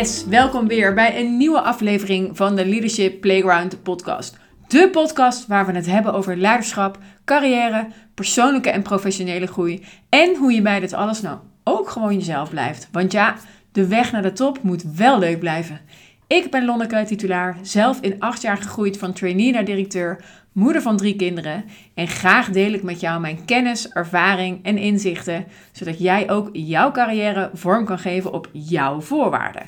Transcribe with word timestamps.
Yes, 0.00 0.26
welkom 0.26 0.68
weer 0.68 0.94
bij 0.94 1.20
een 1.20 1.36
nieuwe 1.36 1.60
aflevering 1.60 2.36
van 2.36 2.56
de 2.56 2.66
Leadership 2.66 3.20
Playground 3.20 3.82
podcast. 3.82 4.36
De 4.68 4.88
podcast 4.92 5.46
waar 5.46 5.66
we 5.66 5.72
het 5.72 5.86
hebben 5.86 6.12
over 6.12 6.36
leiderschap, 6.36 6.98
carrière, 7.24 7.88
persoonlijke 8.14 8.70
en 8.70 8.82
professionele 8.82 9.46
groei 9.46 9.84
en 10.08 10.36
hoe 10.36 10.52
je 10.52 10.62
bij 10.62 10.80
dit 10.80 10.92
alles 10.92 11.20
nou 11.20 11.38
ook 11.64 11.90
gewoon 11.90 12.14
jezelf 12.14 12.50
blijft. 12.50 12.88
Want 12.92 13.12
ja, 13.12 13.36
de 13.72 13.86
weg 13.86 14.12
naar 14.12 14.22
de 14.22 14.32
top 14.32 14.62
moet 14.62 14.82
wel 14.96 15.18
leuk 15.18 15.38
blijven. 15.38 15.80
Ik 16.26 16.50
ben 16.50 16.64
Lonneke, 16.64 17.04
titulaar, 17.06 17.56
zelf 17.62 18.00
in 18.00 18.20
acht 18.20 18.42
jaar 18.42 18.56
gegroeid 18.56 18.98
van 18.98 19.12
trainee 19.12 19.52
naar 19.52 19.64
directeur, 19.64 20.24
moeder 20.52 20.82
van 20.82 20.96
drie 20.96 21.16
kinderen. 21.16 21.64
En 21.94 22.08
graag 22.08 22.50
deel 22.50 22.72
ik 22.72 22.82
met 22.82 23.00
jou 23.00 23.20
mijn 23.20 23.44
kennis, 23.44 23.88
ervaring 23.88 24.64
en 24.64 24.78
inzichten, 24.78 25.46
zodat 25.72 25.98
jij 25.98 26.30
ook 26.30 26.48
jouw 26.52 26.90
carrière 26.90 27.50
vorm 27.54 27.84
kan 27.84 27.98
geven 27.98 28.32
op 28.32 28.48
jouw 28.52 29.00
voorwaarden. 29.00 29.62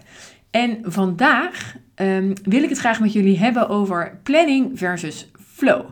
En 0.50 0.78
vandaag 0.82 1.76
ehm, 1.94 2.34
wil 2.42 2.62
ik 2.62 2.68
het 2.68 2.78
graag 2.78 3.00
met 3.00 3.12
jullie 3.12 3.38
hebben 3.38 3.68
over 3.68 4.18
planning 4.22 4.78
versus 4.78 5.30
flow. 5.54 5.84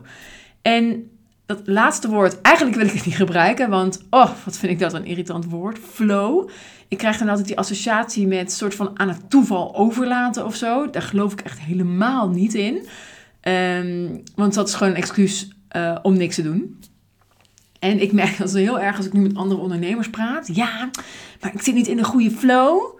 En 0.61 1.09
dat 1.45 1.61
laatste 1.65 2.09
woord, 2.09 2.41
eigenlijk 2.41 2.77
wil 2.77 2.85
ik 2.85 2.93
het 2.93 3.05
niet 3.05 3.15
gebruiken, 3.15 3.69
want 3.69 4.05
oh, 4.09 4.29
wat 4.45 4.57
vind 4.57 4.71
ik 4.71 4.79
dat 4.79 4.93
een 4.93 5.05
irritant 5.05 5.45
woord, 5.45 5.79
flow. 5.79 6.49
Ik 6.87 6.97
krijg 6.97 7.17
dan 7.17 7.29
altijd 7.29 7.47
die 7.47 7.57
associatie 7.57 8.27
met 8.27 8.51
soort 8.51 8.75
van 8.75 8.99
aan 8.99 9.07
het 9.07 9.29
toeval 9.29 9.75
overlaten 9.75 10.45
of 10.45 10.55
zo. 10.55 10.89
Daar 10.89 11.01
geloof 11.01 11.31
ik 11.31 11.41
echt 11.41 11.59
helemaal 11.59 12.29
niet 12.29 12.53
in. 12.53 12.87
Ehm, 13.41 14.07
want 14.35 14.53
dat 14.53 14.67
is 14.67 14.73
gewoon 14.73 14.93
een 14.93 14.99
excuus 14.99 15.49
uh, 15.75 15.97
om 16.01 16.17
niks 16.17 16.35
te 16.35 16.43
doen. 16.43 16.79
En 17.79 18.01
ik 18.01 18.11
merk 18.11 18.37
dat 18.37 18.53
heel 18.53 18.79
erg 18.79 18.97
als 18.97 19.05
ik 19.05 19.13
nu 19.13 19.21
met 19.21 19.35
andere 19.35 19.61
ondernemers 19.61 20.09
praat. 20.09 20.55
Ja, 20.55 20.89
maar 21.41 21.53
ik 21.53 21.61
zit 21.61 21.75
niet 21.75 21.87
in 21.87 21.97
de 21.97 22.03
goede 22.03 22.31
flow. 22.31 22.99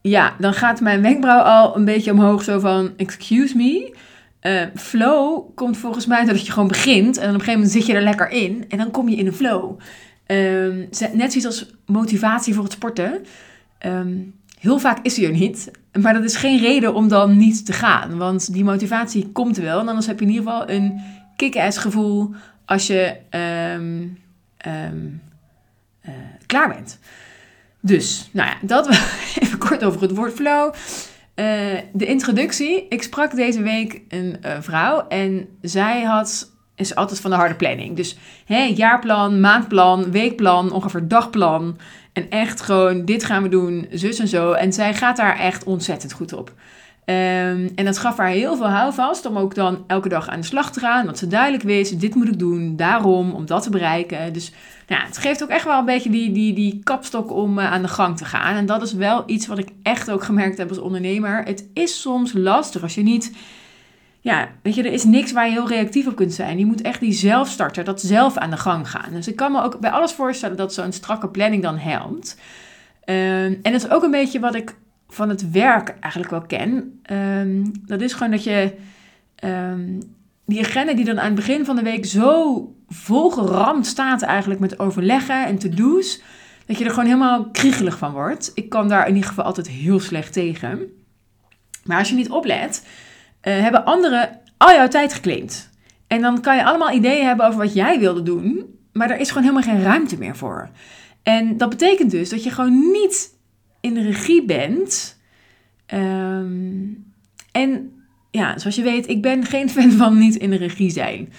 Ja, 0.00 0.34
dan 0.38 0.54
gaat 0.54 0.80
mijn 0.80 1.02
wenkbrauw 1.02 1.40
al 1.40 1.76
een 1.76 1.84
beetje 1.84 2.12
omhoog 2.12 2.42
zo 2.42 2.58
van, 2.58 2.92
excuse 2.96 3.56
me. 3.56 3.96
Uh, 4.42 4.62
flow 4.74 5.54
komt 5.54 5.76
volgens 5.76 6.06
mij 6.06 6.24
doordat 6.24 6.46
je 6.46 6.52
gewoon 6.52 6.68
begint 6.68 7.16
en 7.16 7.28
op 7.28 7.34
een 7.34 7.40
gegeven 7.40 7.52
moment 7.52 7.70
zit 7.70 7.86
je 7.86 7.94
er 7.94 8.02
lekker 8.02 8.30
in 8.30 8.64
en 8.68 8.78
dan 8.78 8.90
kom 8.90 9.08
je 9.08 9.16
in 9.16 9.26
een 9.26 9.34
flow. 9.34 9.78
Um, 10.26 10.88
net 11.12 11.32
zoiets 11.32 11.46
als 11.46 11.70
motivatie 11.86 12.54
voor 12.54 12.64
het 12.64 12.72
sporten. 12.72 13.24
Heel 14.60 14.78
vaak 14.78 14.98
is 15.02 15.14
die 15.14 15.26
er 15.26 15.32
niet, 15.32 15.70
maar 16.00 16.12
dat 16.12 16.24
is 16.24 16.36
geen 16.36 16.60
reden 16.60 16.94
om 16.94 17.08
dan 17.08 17.36
niet 17.36 17.66
te 17.66 17.72
gaan, 17.72 18.16
want 18.18 18.52
die 18.52 18.64
motivatie 18.64 19.28
komt 19.32 19.56
wel 19.56 19.80
en 19.80 19.88
anders 19.88 20.06
heb 20.06 20.18
je 20.18 20.24
in 20.24 20.30
ieder 20.30 20.46
geval 20.46 20.70
een 20.70 21.00
kick-ass 21.36 21.78
gevoel 21.78 22.34
als 22.64 22.86
je 22.86 23.16
um, 23.30 24.18
klaar 26.46 26.68
bent. 26.68 26.98
Dus, 27.80 28.28
nou 28.32 28.48
ja, 28.48 28.56
dat 28.62 28.88
even 29.40 29.58
kort 29.58 29.84
over 29.84 30.00
het 30.00 30.14
woord 30.14 30.32
flow. 30.32 30.74
Uh, 31.34 31.78
de 31.92 32.06
introductie. 32.06 32.86
Ik 32.88 33.02
sprak 33.02 33.34
deze 33.34 33.62
week 33.62 34.02
een 34.08 34.36
uh, 34.44 34.52
vrouw 34.60 35.06
en 35.08 35.48
zij 35.62 36.02
had, 36.02 36.52
is 36.74 36.94
altijd 36.94 37.20
van 37.20 37.30
de 37.30 37.36
harde 37.36 37.54
planning. 37.54 37.96
Dus 37.96 38.18
hè, 38.44 38.62
jaarplan, 38.62 39.40
maandplan, 39.40 40.10
weekplan, 40.10 40.72
ongeveer 40.72 41.08
dagplan. 41.08 41.78
En 42.12 42.30
echt 42.30 42.60
gewoon, 42.60 43.04
dit 43.04 43.24
gaan 43.24 43.42
we 43.42 43.48
doen, 43.48 43.86
zus 43.90 44.18
en 44.18 44.28
zo. 44.28 44.52
En 44.52 44.72
zij 44.72 44.94
gaat 44.94 45.16
daar 45.16 45.38
echt 45.38 45.64
ontzettend 45.64 46.12
goed 46.12 46.32
op. 46.32 46.52
Um, 47.04 47.70
en 47.74 47.84
dat 47.84 47.98
gaf 47.98 48.16
haar 48.16 48.28
heel 48.28 48.56
veel 48.56 48.68
houvast 48.68 49.26
om 49.26 49.38
ook 49.38 49.54
dan 49.54 49.84
elke 49.86 50.08
dag 50.08 50.28
aan 50.28 50.40
de 50.40 50.46
slag 50.46 50.72
te 50.72 50.80
gaan. 50.80 51.04
Want 51.04 51.18
ze 51.18 51.26
duidelijk 51.26 51.62
wist, 51.62 52.00
dit 52.00 52.14
moet 52.14 52.28
ik 52.28 52.38
doen, 52.38 52.76
daarom, 52.76 53.32
om 53.32 53.46
dat 53.46 53.62
te 53.62 53.70
bereiken. 53.70 54.32
Dus 54.32 54.52
nou, 54.86 55.02
het 55.06 55.18
geeft 55.18 55.42
ook 55.42 55.48
echt 55.48 55.64
wel 55.64 55.78
een 55.78 55.84
beetje 55.84 56.10
die, 56.10 56.32
die, 56.32 56.54
die 56.54 56.80
kapstok 56.84 57.32
om 57.32 57.58
uh, 57.58 57.72
aan 57.72 57.82
de 57.82 57.88
gang 57.88 58.16
te 58.16 58.24
gaan. 58.24 58.56
En 58.56 58.66
dat 58.66 58.82
is 58.82 58.92
wel 58.92 59.22
iets 59.26 59.46
wat 59.46 59.58
ik 59.58 59.68
echt 59.82 60.10
ook 60.10 60.24
gemerkt 60.24 60.58
heb 60.58 60.68
als 60.68 60.78
ondernemer. 60.78 61.42
Het 61.44 61.68
is 61.74 62.00
soms 62.00 62.32
lastig 62.32 62.82
als 62.82 62.94
je 62.94 63.02
niet... 63.02 63.32
Ja, 64.22 64.48
weet 64.62 64.74
je, 64.74 64.82
er 64.82 64.92
is 64.92 65.04
niks 65.04 65.32
waar 65.32 65.46
je 65.46 65.52
heel 65.52 65.68
reactief 65.68 66.06
op 66.06 66.16
kunt 66.16 66.32
zijn. 66.32 66.58
Je 66.58 66.66
moet 66.66 66.80
echt 66.80 67.00
die 67.00 67.12
zelfstarter, 67.12 67.84
dat 67.84 68.00
zelf 68.00 68.36
aan 68.36 68.50
de 68.50 68.56
gang 68.56 68.90
gaan. 68.90 69.12
Dus 69.12 69.28
ik 69.28 69.36
kan 69.36 69.52
me 69.52 69.62
ook 69.62 69.80
bij 69.80 69.90
alles 69.90 70.12
voorstellen 70.12 70.56
dat 70.56 70.74
zo'n 70.74 70.92
strakke 70.92 71.28
planning 71.28 71.62
dan 71.62 71.78
helpt. 71.78 72.36
Um, 73.04 73.58
en 73.62 73.72
dat 73.72 73.84
is 73.84 73.90
ook 73.90 74.02
een 74.02 74.10
beetje 74.10 74.40
wat 74.40 74.54
ik 74.54 74.76
van 75.08 75.28
het 75.28 75.50
werk 75.50 75.96
eigenlijk 76.00 76.32
wel 76.32 76.46
ken. 76.46 77.00
Um, 77.12 77.72
dat 77.86 78.00
is 78.00 78.12
gewoon 78.12 78.30
dat 78.30 78.44
je 78.44 78.74
um, 79.44 79.98
die 80.44 80.64
agenda 80.64 80.94
die 80.94 81.04
dan 81.04 81.20
aan 81.20 81.26
het 81.26 81.34
begin 81.34 81.64
van 81.64 81.76
de 81.76 81.82
week 81.82 82.06
zo 82.06 82.74
volgeramd 82.88 83.86
staat 83.86 84.22
eigenlijk 84.22 84.60
met 84.60 84.78
overleggen 84.78 85.46
en 85.46 85.58
to-do's, 85.58 86.22
dat 86.66 86.78
je 86.78 86.84
er 86.84 86.90
gewoon 86.90 87.04
helemaal 87.04 87.50
kriegelig 87.50 87.98
van 87.98 88.12
wordt. 88.12 88.50
Ik 88.54 88.68
kan 88.68 88.88
daar 88.88 89.08
in 89.08 89.14
ieder 89.14 89.28
geval 89.28 89.44
altijd 89.44 89.68
heel 89.68 90.00
slecht 90.00 90.32
tegen. 90.32 90.80
Maar 91.84 91.98
als 91.98 92.08
je 92.08 92.14
niet 92.14 92.30
oplet, 92.30 92.86
hebben 93.40 93.84
anderen 93.84 94.40
al 94.56 94.74
jouw 94.74 94.88
tijd 94.88 95.14
geclaimd. 95.14 95.70
En 96.06 96.20
dan 96.20 96.40
kan 96.40 96.56
je 96.56 96.64
allemaal 96.64 96.92
ideeën 96.92 97.26
hebben 97.26 97.46
over 97.46 97.58
wat 97.58 97.74
jij 97.74 97.98
wilde 97.98 98.22
doen, 98.22 98.78
maar 98.92 99.10
er 99.10 99.18
is 99.18 99.28
gewoon 99.28 99.42
helemaal 99.42 99.74
geen 99.74 99.82
ruimte 99.82 100.18
meer 100.18 100.36
voor. 100.36 100.70
En 101.22 101.56
dat 101.56 101.68
betekent 101.68 102.10
dus 102.10 102.28
dat 102.28 102.44
je 102.44 102.50
gewoon 102.50 102.90
niet 102.92 103.34
in 103.80 103.94
de 103.94 104.02
regie 104.02 104.44
bent. 104.44 105.18
Um, 105.94 107.12
en 107.52 107.92
ja, 108.30 108.58
zoals 108.58 108.76
je 108.76 108.82
weet, 108.82 109.08
ik 109.08 109.22
ben 109.22 109.44
geen 109.44 109.70
fan 109.76 109.90
van 109.90 110.18
niet 110.18 110.36
in 110.36 110.50
de 110.50 110.56
regie 110.56 110.90
zijn. 110.90 111.32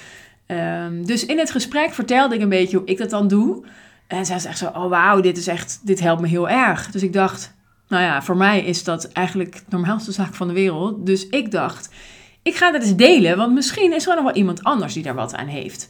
Um, 0.47 1.05
dus 1.05 1.25
in 1.25 1.39
het 1.39 1.51
gesprek 1.51 1.93
vertelde 1.93 2.35
ik 2.35 2.41
een 2.41 2.49
beetje 2.49 2.77
hoe 2.77 2.87
ik 2.87 2.97
dat 2.97 3.09
dan 3.09 3.27
doe. 3.27 3.65
En 4.07 4.25
zij 4.25 4.39
zei 4.39 4.49
echt 4.49 4.57
zo, 4.57 4.67
oh 4.67 4.89
wauw, 4.89 5.21
dit 5.21 5.37
is 5.37 5.47
echt, 5.47 5.79
dit 5.83 5.99
helpt 5.99 6.21
me 6.21 6.27
heel 6.27 6.49
erg. 6.49 6.91
Dus 6.91 7.03
ik 7.03 7.13
dacht, 7.13 7.53
nou 7.91 8.03
ja, 8.03 8.21
voor 8.21 8.37
mij 8.37 8.61
is 8.61 8.83
dat 8.83 9.11
eigenlijk 9.11 9.53
de 9.53 9.61
normaalste 9.69 10.11
zaak 10.11 10.35
van 10.35 10.47
de 10.47 10.53
wereld. 10.53 11.05
Dus 11.05 11.27
ik 11.29 11.51
dacht, 11.51 11.93
ik 12.41 12.55
ga 12.55 12.71
dat 12.71 12.81
eens 12.81 12.95
delen, 12.95 13.37
want 13.37 13.53
misschien 13.53 13.93
is 13.93 14.07
er 14.07 14.15
nog 14.15 14.23
wel 14.23 14.33
iemand 14.35 14.63
anders 14.63 14.93
die 14.93 15.03
daar 15.03 15.15
wat 15.15 15.35
aan 15.35 15.47
heeft. 15.47 15.89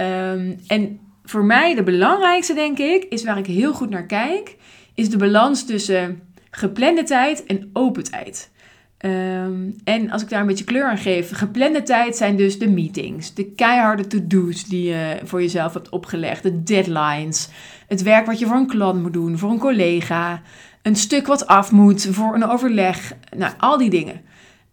Um, 0.00 0.60
en 0.66 1.00
voor 1.24 1.44
mij 1.44 1.74
de 1.74 1.82
belangrijkste, 1.82 2.54
denk 2.54 2.78
ik, 2.78 3.04
is 3.04 3.24
waar 3.24 3.38
ik 3.38 3.46
heel 3.46 3.72
goed 3.72 3.90
naar 3.90 4.06
kijk, 4.06 4.56
is 4.94 5.10
de 5.10 5.16
balans 5.16 5.66
tussen 5.66 6.20
geplande 6.50 7.02
tijd 7.02 7.46
en 7.46 7.70
open 7.72 8.04
tijd. 8.04 8.50
Um, 8.98 9.76
en 9.84 10.10
als 10.10 10.22
ik 10.22 10.28
daar 10.28 10.40
een 10.40 10.46
beetje 10.46 10.64
kleur 10.64 10.84
aan 10.84 10.98
geef, 10.98 11.30
geplande 11.32 11.82
tijd 11.82 12.16
zijn 12.16 12.36
dus 12.36 12.58
de 12.58 12.68
meetings, 12.68 13.34
de 13.34 13.44
keiharde 13.44 14.06
to-do's 14.06 14.64
die 14.64 14.88
je 14.88 15.20
voor 15.24 15.40
jezelf 15.40 15.74
hebt 15.74 15.88
opgelegd, 15.88 16.42
de 16.42 16.62
deadlines, 16.62 17.48
het 17.88 18.02
werk 18.02 18.26
wat 18.26 18.38
je 18.38 18.46
voor 18.46 18.56
een 18.56 18.66
klant 18.66 19.02
moet 19.02 19.12
doen, 19.12 19.38
voor 19.38 19.50
een 19.50 19.58
collega, 19.58 20.42
een 20.82 20.96
stuk 20.96 21.26
wat 21.26 21.46
af 21.46 21.72
moet 21.72 22.08
voor 22.10 22.34
een 22.34 22.48
overleg, 22.48 23.12
nou, 23.36 23.52
al 23.58 23.78
die 23.78 23.90
dingen. 23.90 24.20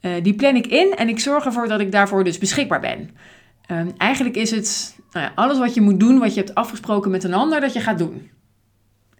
Uh, 0.01 0.11
die 0.23 0.33
plan 0.33 0.55
ik 0.55 0.67
in 0.67 0.93
en 0.95 1.09
ik 1.09 1.19
zorg 1.19 1.45
ervoor 1.45 1.67
dat 1.67 1.79
ik 1.79 1.91
daarvoor 1.91 2.23
dus 2.23 2.37
beschikbaar 2.37 2.79
ben. 2.79 3.09
Um, 3.71 3.93
eigenlijk 3.97 4.35
is 4.35 4.51
het 4.51 4.95
nou 5.11 5.25
ja, 5.25 5.31
alles 5.35 5.57
wat 5.57 5.73
je 5.73 5.81
moet 5.81 5.99
doen, 5.99 6.19
wat 6.19 6.33
je 6.33 6.39
hebt 6.39 6.55
afgesproken 6.55 7.11
met 7.11 7.23
een 7.23 7.33
ander, 7.33 7.61
dat 7.61 7.73
je 7.73 7.79
gaat 7.79 7.97
doen. 7.97 8.29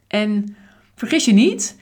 En 0.07 0.55
vergis 0.95 1.25
je 1.25 1.33
niet, 1.33 1.78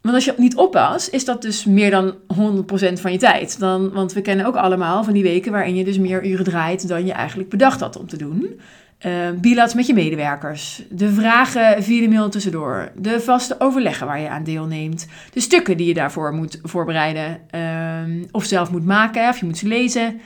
want 0.00 0.14
als 0.14 0.24
je 0.24 0.34
niet 0.36 0.56
oppast, 0.56 1.08
is 1.08 1.24
dat 1.24 1.42
dus 1.42 1.64
meer 1.64 1.90
dan 1.90 2.14
100% 2.14 2.92
van 2.92 3.12
je 3.12 3.18
tijd. 3.18 3.58
Dan, 3.58 3.90
want 3.90 4.12
we 4.12 4.20
kennen 4.20 4.46
ook 4.46 4.56
allemaal 4.56 5.04
van 5.04 5.12
die 5.12 5.22
weken 5.22 5.52
waarin 5.52 5.74
je 5.74 5.84
dus 5.84 5.98
meer 5.98 6.26
uren 6.26 6.44
draait 6.44 6.88
dan 6.88 7.06
je 7.06 7.12
eigenlijk 7.12 7.48
bedacht 7.48 7.80
had 7.80 7.96
om 7.96 8.06
te 8.06 8.16
doen. 8.16 8.60
Uh, 9.06 9.72
met 9.74 9.86
je 9.86 9.94
medewerkers, 9.94 10.82
de 10.90 11.12
vragen 11.12 11.82
via 11.82 12.00
de 12.00 12.08
mail 12.08 12.28
tussendoor, 12.28 12.92
de 12.96 13.20
vaste 13.20 13.54
overleggen 13.58 14.06
waar 14.06 14.20
je 14.20 14.28
aan 14.28 14.44
deelneemt, 14.44 15.06
de 15.32 15.40
stukken 15.40 15.76
die 15.76 15.86
je 15.86 15.94
daarvoor 15.94 16.32
moet 16.32 16.58
voorbereiden 16.62 17.40
uh, 17.54 18.24
of 18.30 18.44
zelf 18.44 18.70
moet 18.70 18.84
maken 18.84 19.28
of 19.28 19.38
je 19.38 19.46
moet 19.46 19.58
ze 19.58 19.66
lezen, 19.66 20.20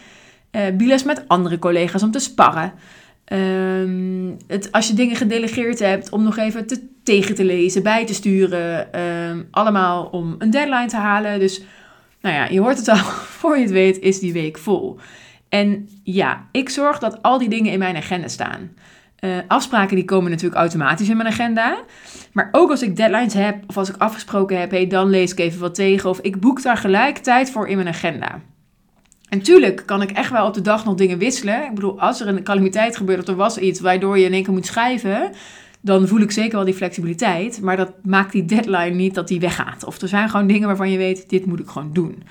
uh, 0.52 0.62
bilats 0.74 1.04
met 1.04 1.24
andere 1.26 1.58
collega's 1.58 2.02
om 2.02 2.10
te 2.10 2.18
sparren. 2.18 2.72
Um, 3.32 4.36
het, 4.46 4.72
als 4.72 4.88
je 4.88 4.94
dingen 4.94 5.16
gedelegeerd 5.16 5.78
hebt 5.78 6.10
om 6.10 6.22
nog 6.22 6.36
even 6.36 6.66
te, 6.66 6.88
tegen 7.02 7.34
te 7.34 7.44
lezen, 7.44 7.82
bij 7.82 8.06
te 8.06 8.14
sturen. 8.14 8.88
Allemaal 9.50 10.04
om 10.04 10.34
een 10.38 10.50
deadline 10.50 10.86
te 10.86 10.96
halen. 10.96 11.38
Dus 11.38 11.62
nou 12.20 12.34
ja, 12.34 12.48
je 12.48 12.60
hoort 12.60 12.76
het 12.76 12.88
al, 12.88 12.96
voor 13.40 13.56
je 13.56 13.62
het 13.62 13.72
weet 13.72 14.00
is 14.00 14.18
die 14.18 14.32
week 14.32 14.58
vol. 14.58 14.98
En 15.48 15.88
ja, 16.02 16.46
ik 16.52 16.68
zorg 16.68 16.98
dat 16.98 17.22
al 17.22 17.38
die 17.38 17.48
dingen 17.48 17.72
in 17.72 17.78
mijn 17.78 17.96
agenda 17.96 18.28
staan. 18.28 18.70
Uh, 19.20 19.36
afspraken 19.48 19.96
die 19.96 20.04
komen 20.04 20.30
natuurlijk 20.30 20.60
automatisch 20.60 21.08
in 21.08 21.16
mijn 21.16 21.28
agenda. 21.28 21.78
Maar 22.32 22.48
ook 22.52 22.70
als 22.70 22.82
ik 22.82 22.96
deadlines 22.96 23.34
heb 23.34 23.56
of 23.66 23.76
als 23.76 23.88
ik 23.88 23.96
afgesproken 23.96 24.60
heb, 24.60 24.70
hey, 24.70 24.86
dan 24.86 25.10
lees 25.10 25.32
ik 25.32 25.38
even 25.38 25.60
wat 25.60 25.74
tegen. 25.74 26.10
Of 26.10 26.20
ik 26.20 26.40
boek 26.40 26.62
daar 26.62 26.76
gelijk 26.76 27.18
tijd 27.18 27.50
voor 27.50 27.68
in 27.68 27.76
mijn 27.76 27.88
agenda. 27.88 28.40
En 29.28 29.42
tuurlijk 29.42 29.82
kan 29.86 30.02
ik 30.02 30.10
echt 30.10 30.30
wel 30.30 30.46
op 30.46 30.54
de 30.54 30.60
dag 30.60 30.84
nog 30.84 30.94
dingen 30.94 31.18
wisselen. 31.18 31.64
Ik 31.64 31.74
bedoel, 31.74 32.00
als 32.00 32.20
er 32.20 32.28
een 32.28 32.42
calamiteit 32.42 32.96
gebeurt 32.96 33.20
of 33.20 33.26
er 33.26 33.34
was 33.34 33.58
iets 33.58 33.80
waardoor 33.80 34.18
je 34.18 34.24
in 34.24 34.32
één 34.32 34.42
keer 34.42 34.52
moet 34.52 34.66
schrijven, 34.66 35.30
dan 35.80 36.08
voel 36.08 36.20
ik 36.20 36.30
zeker 36.30 36.56
wel 36.56 36.64
die 36.64 36.74
flexibiliteit. 36.74 37.60
Maar 37.60 37.76
dat 37.76 37.92
maakt 38.02 38.32
die 38.32 38.44
deadline 38.44 38.94
niet 38.94 39.14
dat 39.14 39.28
die 39.28 39.40
weggaat. 39.40 39.84
Of 39.84 40.00
er 40.00 40.08
zijn 40.08 40.28
gewoon 40.28 40.46
dingen 40.46 40.66
waarvan 40.66 40.90
je 40.90 40.98
weet, 40.98 41.28
dit 41.28 41.46
moet 41.46 41.60
ik 41.60 41.68
gewoon 41.68 41.92
doen. 41.92 42.22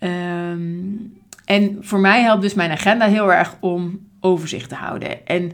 Um, 0.00 1.19
en 1.50 1.76
voor 1.80 2.00
mij 2.00 2.22
helpt 2.22 2.42
dus 2.42 2.54
mijn 2.54 2.70
agenda 2.70 3.06
heel 3.06 3.32
erg 3.32 3.56
om 3.60 4.08
overzicht 4.20 4.68
te 4.68 4.74
houden. 4.74 5.26
En 5.26 5.52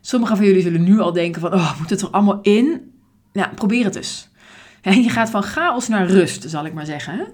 sommigen 0.00 0.36
van 0.36 0.46
jullie 0.46 0.62
zullen 0.62 0.84
nu 0.84 1.00
al 1.00 1.12
denken 1.12 1.40
van, 1.40 1.54
oh, 1.54 1.78
moet 1.78 1.90
het 1.90 2.00
er 2.00 2.10
allemaal 2.10 2.38
in? 2.42 2.92
Nou, 3.32 3.48
probeer 3.54 3.84
het 3.84 3.92
dus. 3.92 4.28
je 4.82 5.10
gaat 5.10 5.30
van 5.30 5.42
chaos 5.42 5.88
naar 5.88 6.06
rust, 6.06 6.50
zal 6.50 6.66
ik 6.66 6.74
maar 6.74 6.86
zeggen. 6.86 7.26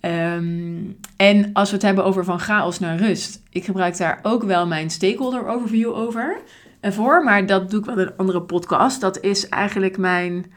Ehm, 0.00 0.76
en 1.16 1.50
als 1.52 1.68
we 1.68 1.74
het 1.74 1.84
hebben 1.84 2.04
over 2.04 2.24
van 2.24 2.40
chaos 2.40 2.78
naar 2.78 2.96
rust, 2.96 3.42
ik 3.50 3.64
gebruik 3.64 3.96
daar 3.96 4.18
ook 4.22 4.42
wel 4.42 4.66
mijn 4.66 4.90
stakeholder 4.90 5.46
overview 5.46 5.94
over 5.94 6.36
voor, 6.80 7.24
maar 7.24 7.46
dat 7.46 7.70
doe 7.70 7.80
ik 7.80 7.86
wel 7.86 7.98
in 7.98 8.06
een 8.06 8.16
andere 8.16 8.42
podcast. 8.42 9.00
Dat 9.00 9.20
is 9.20 9.48
eigenlijk 9.48 9.98
mijn 9.98 10.52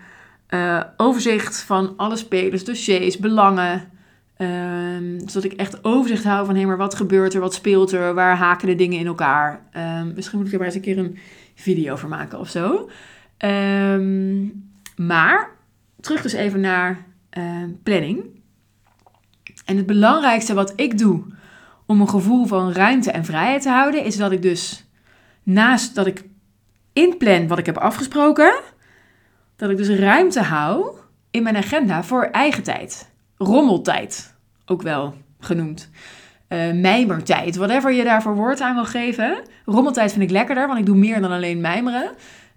uh, 0.50 0.84
overzicht 0.98 1.62
van 1.62 1.94
alle 1.98 2.16
spelers, 2.16 2.64
dossiers, 2.64 3.18
belangen. 3.18 3.98
Um, 4.42 5.20
zodat 5.20 5.44
ik 5.44 5.54
echt 5.54 5.84
overzicht 5.84 6.24
hou 6.24 6.46
van 6.46 6.56
hé, 6.56 6.66
maar 6.66 6.78
wat 6.78 6.96
gebeurt 6.96 7.34
er, 7.34 7.40
wat 7.40 7.54
speelt 7.54 7.92
er, 7.92 8.14
waar 8.14 8.38
haken 8.38 8.68
de 8.68 8.76
dingen 8.76 9.00
in 9.00 9.08
elkaar. 9.08 9.62
Um, 9.74 10.14
misschien 10.16 10.38
moet 10.38 10.48
ik 10.48 10.54
er 10.54 10.58
maar 10.58 10.68
eens 10.68 10.76
een 10.76 10.82
keer 10.82 10.98
een 10.98 11.18
video 11.56 11.94
over 11.94 12.08
maken 12.08 12.40
of 12.40 12.50
zo. 12.50 12.90
Um, 13.46 14.72
maar 14.96 15.50
terug 16.02 16.22
dus 16.22 16.34
even 16.34 16.60
naar 16.60 17.06
planning. 17.84 18.24
En 19.66 19.78
het 19.78 19.86
belangrijkste 19.86 20.54
wat 20.54 20.74
ik 20.76 20.98
doe 20.98 21.24
om 21.86 22.02
een 22.02 22.10
gevoel 22.10 22.46
van 22.46 22.72
ruimte 22.72 23.12
en 23.12 23.26
vrijheid 23.26 23.62
te 23.62 23.70
houden, 23.70 24.04
is 24.04 24.18
dat 24.18 24.32
ik 24.32 24.42
dus 24.42 24.86
naast 25.44 25.96
dat 25.96 26.08
ik 26.08 26.24
inplan 26.94 27.48
wat 27.48 27.58
ik 27.58 27.66
heb 27.66 27.78
afgesproken, 27.78 28.60
dat 29.56 29.70
ik 29.70 29.78
dus 29.78 29.90
ruimte 29.90 30.42
hou 30.42 30.98
in 31.32 31.44
mijn 31.44 31.58
agenda 31.58 32.04
voor 32.04 32.24
eigen 32.24 32.64
tijd. 32.64 33.12
Rommeltijd, 33.42 34.36
ook 34.66 34.82
wel 34.82 35.14
genoemd. 35.40 35.90
Uh, 36.50 36.72
mijmertijd, 36.72 37.56
whatever 37.56 37.92
je 37.92 38.04
daarvoor 38.04 38.36
woord 38.36 38.62
aan 38.62 38.76
wil 38.76 38.86
geven. 38.86 39.42
Rommeltijd 39.66 40.12
vind 40.12 40.24
ik 40.24 40.30
lekkerder, 40.30 40.68
want 40.68 40.80
ik 40.80 40.86
doe 40.86 40.96
meer 40.96 41.22
dan 41.22 41.32
alleen 41.32 41.62
mijmeren. 41.62 42.12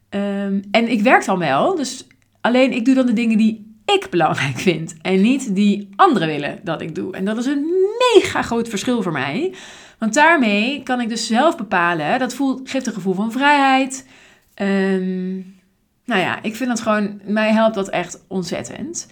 Ehm, 0.09 0.61
en 0.71 0.91
ik 0.91 1.03
werk 1.03 1.25
dan 1.25 1.39
wel, 1.39 1.77
dus 1.77 2.07
alleen 2.41 2.73
ik 2.73 2.85
doe 2.85 2.95
dan 2.95 3.07
de 3.07 3.13
dingen 3.13 3.39
die 3.39 3.77
ik 3.85 4.07
belangrijk 4.11 4.59
vind. 4.59 4.95
En 5.03 5.21
niet 5.21 5.55
die 5.55 5.89
anderen 5.97 6.29
willen 6.29 6.61
dat 6.63 6.81
ik 6.81 6.95
doe. 6.95 7.13
En 7.13 7.25
dat 7.25 7.37
is 7.37 7.47
een 7.47 7.67
mega 8.15 8.43
groot 8.43 8.69
verschil 8.69 9.03
voor 9.03 9.13
mij. 9.13 9.55
Want 9.99 10.15
daarmee 10.15 10.83
kan 10.83 11.01
ik 11.01 11.09
dus 11.09 11.27
zelf 11.27 11.57
bepalen. 11.57 12.19
Dat 12.19 12.35
voelt, 12.35 12.71
geeft 12.71 12.87
een 12.87 12.93
gevoel 12.93 13.15
van 13.15 13.33
vrijheid. 13.33 14.07
Um, 14.55 15.61
nou 16.05 16.21
ja, 16.21 16.43
ik 16.43 16.57
vind 16.57 16.69
dat 16.69 16.81
gewoon, 16.81 17.21
mij 17.25 17.53
helpt 17.53 17.75
dat 17.75 17.89
echt 17.89 18.25
ontzettend. 18.29 19.07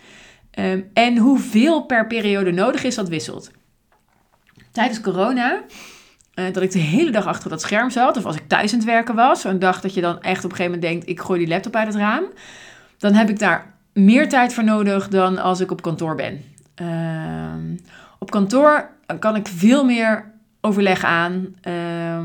Um, 0.58 0.90
en 0.92 1.16
hoeveel 1.16 1.82
per 1.82 2.06
periode 2.06 2.50
nodig 2.50 2.84
is, 2.84 2.94
dat 2.94 3.08
wisselt. 3.08 3.50
Tijdens 4.70 5.00
corona, 5.00 5.60
uh, 6.34 6.52
dat 6.52 6.62
ik 6.62 6.70
de 6.70 6.78
hele 6.78 7.10
dag 7.10 7.26
achter 7.26 7.50
dat 7.50 7.60
scherm 7.60 7.90
zat, 7.90 8.16
of 8.16 8.24
als 8.24 8.36
ik 8.36 8.48
thuis 8.48 8.72
aan 8.72 8.78
het 8.78 8.88
werken 8.88 9.14
was, 9.14 9.44
een 9.44 9.58
dag 9.58 9.80
dat 9.80 9.94
je 9.94 10.00
dan 10.00 10.20
echt 10.20 10.44
op 10.44 10.50
een 10.50 10.56
gegeven 10.56 10.78
moment 10.78 10.82
denkt: 10.82 11.08
ik 11.08 11.20
gooi 11.20 11.38
die 11.38 11.48
laptop 11.48 11.76
uit 11.76 11.86
het 11.86 11.96
raam, 11.96 12.24
dan 12.98 13.14
heb 13.14 13.28
ik 13.28 13.38
daar 13.38 13.74
meer 13.92 14.28
tijd 14.28 14.54
voor 14.54 14.64
nodig 14.64 15.08
dan 15.08 15.38
als 15.38 15.60
ik 15.60 15.70
op 15.70 15.82
kantoor 15.82 16.14
ben. 16.14 16.44
Uh, 16.82 17.76
op 18.18 18.30
kantoor 18.30 18.90
kan 19.18 19.36
ik 19.36 19.48
veel 19.48 19.84
meer 19.84 20.30
overleg 20.60 21.04
aan. 21.04 21.54
Uh, 21.68 22.18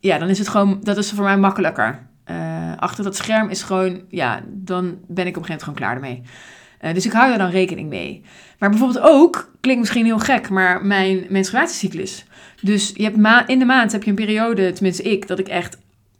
ja, 0.00 0.18
dan 0.18 0.28
is 0.28 0.38
het 0.38 0.48
gewoon, 0.48 0.78
dat 0.82 0.96
is 0.96 1.10
voor 1.10 1.24
mij 1.24 1.38
makkelijker. 1.38 1.98
Uh, 2.30 2.72
achter 2.76 3.04
dat 3.04 3.16
scherm 3.16 3.48
is 3.48 3.62
gewoon, 3.62 4.02
ja, 4.08 4.40
dan 4.46 4.98
ben 5.06 5.26
ik 5.26 5.36
op 5.36 5.42
een 5.42 5.48
gegeven 5.48 5.48
moment 5.48 5.62
gewoon 5.62 5.74
klaar 5.74 5.94
ermee. 5.94 6.22
Uh, 6.84 6.94
dus 6.94 7.06
ik 7.06 7.12
hou 7.12 7.32
er 7.32 7.38
dan 7.38 7.50
rekening 7.50 7.88
mee. 7.88 8.22
Maar 8.58 8.70
bijvoorbeeld 8.70 9.04
ook, 9.04 9.50
klinkt 9.60 9.80
misschien 9.80 10.04
heel 10.04 10.18
gek, 10.18 10.48
maar 10.48 10.84
mijn 10.86 11.26
menstruatiecyclus. 11.28 12.24
Dus 12.62 12.92
je 12.94 13.02
hebt 13.02 13.16
ma 13.16 13.46
in 13.46 13.58
de 13.58 13.64
maand 13.64 13.92
heb 13.92 14.02
je 14.02 14.10
een 14.10 14.16
periode, 14.16 14.72
tenminste 14.72 15.02
ik, 15.02 15.26
dat 15.26 15.38
ik 15.38 15.48
echt 15.48 15.78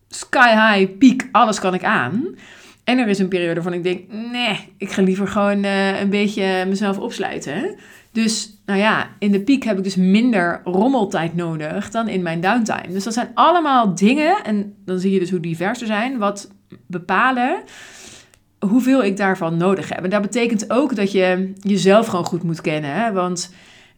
sky 0.08 0.48
high, 0.48 0.98
piek, 0.98 1.28
alles 1.32 1.60
kan 1.60 1.74
ik 1.74 1.84
aan. 1.84 2.36
En 2.84 2.98
er 2.98 3.08
is 3.08 3.18
een 3.18 3.28
periode 3.28 3.54
waarvan 3.54 3.72
ik 3.72 3.82
denk, 3.82 4.12
nee, 4.32 4.58
ik 4.76 4.90
ga 4.90 5.02
liever 5.02 5.28
gewoon 5.28 5.64
uh, 5.64 6.00
een 6.00 6.10
beetje 6.10 6.64
mezelf 6.68 6.98
opsluiten. 6.98 7.76
Dus 8.12 8.52
nou 8.66 8.78
ja, 8.78 9.08
in 9.18 9.32
de 9.32 9.40
piek 9.40 9.64
heb 9.64 9.78
ik 9.78 9.84
dus 9.84 9.96
minder 9.96 10.60
rommeltijd 10.64 11.34
nodig 11.34 11.90
dan 11.90 12.08
in 12.08 12.22
mijn 12.22 12.40
downtime. 12.40 12.92
Dus 12.92 13.04
dat 13.04 13.14
zijn 13.14 13.30
allemaal 13.34 13.94
dingen, 13.94 14.44
en 14.44 14.74
dan 14.84 14.98
zie 14.98 15.12
je 15.12 15.18
dus 15.18 15.30
hoe 15.30 15.40
divers 15.40 15.78
ze 15.78 15.86
zijn, 15.86 16.18
wat 16.18 16.50
bepalen 16.86 17.62
hoeveel 18.58 19.04
ik 19.04 19.16
daarvan 19.16 19.56
nodig 19.56 19.88
heb. 19.88 20.04
En 20.04 20.10
dat 20.10 20.22
betekent 20.22 20.70
ook 20.70 20.96
dat 20.96 21.12
je 21.12 21.52
jezelf 21.60 22.06
gewoon 22.06 22.24
goed 22.24 22.42
moet 22.42 22.60
kennen. 22.60 22.92
Hè? 22.92 23.12
Want 23.12 23.52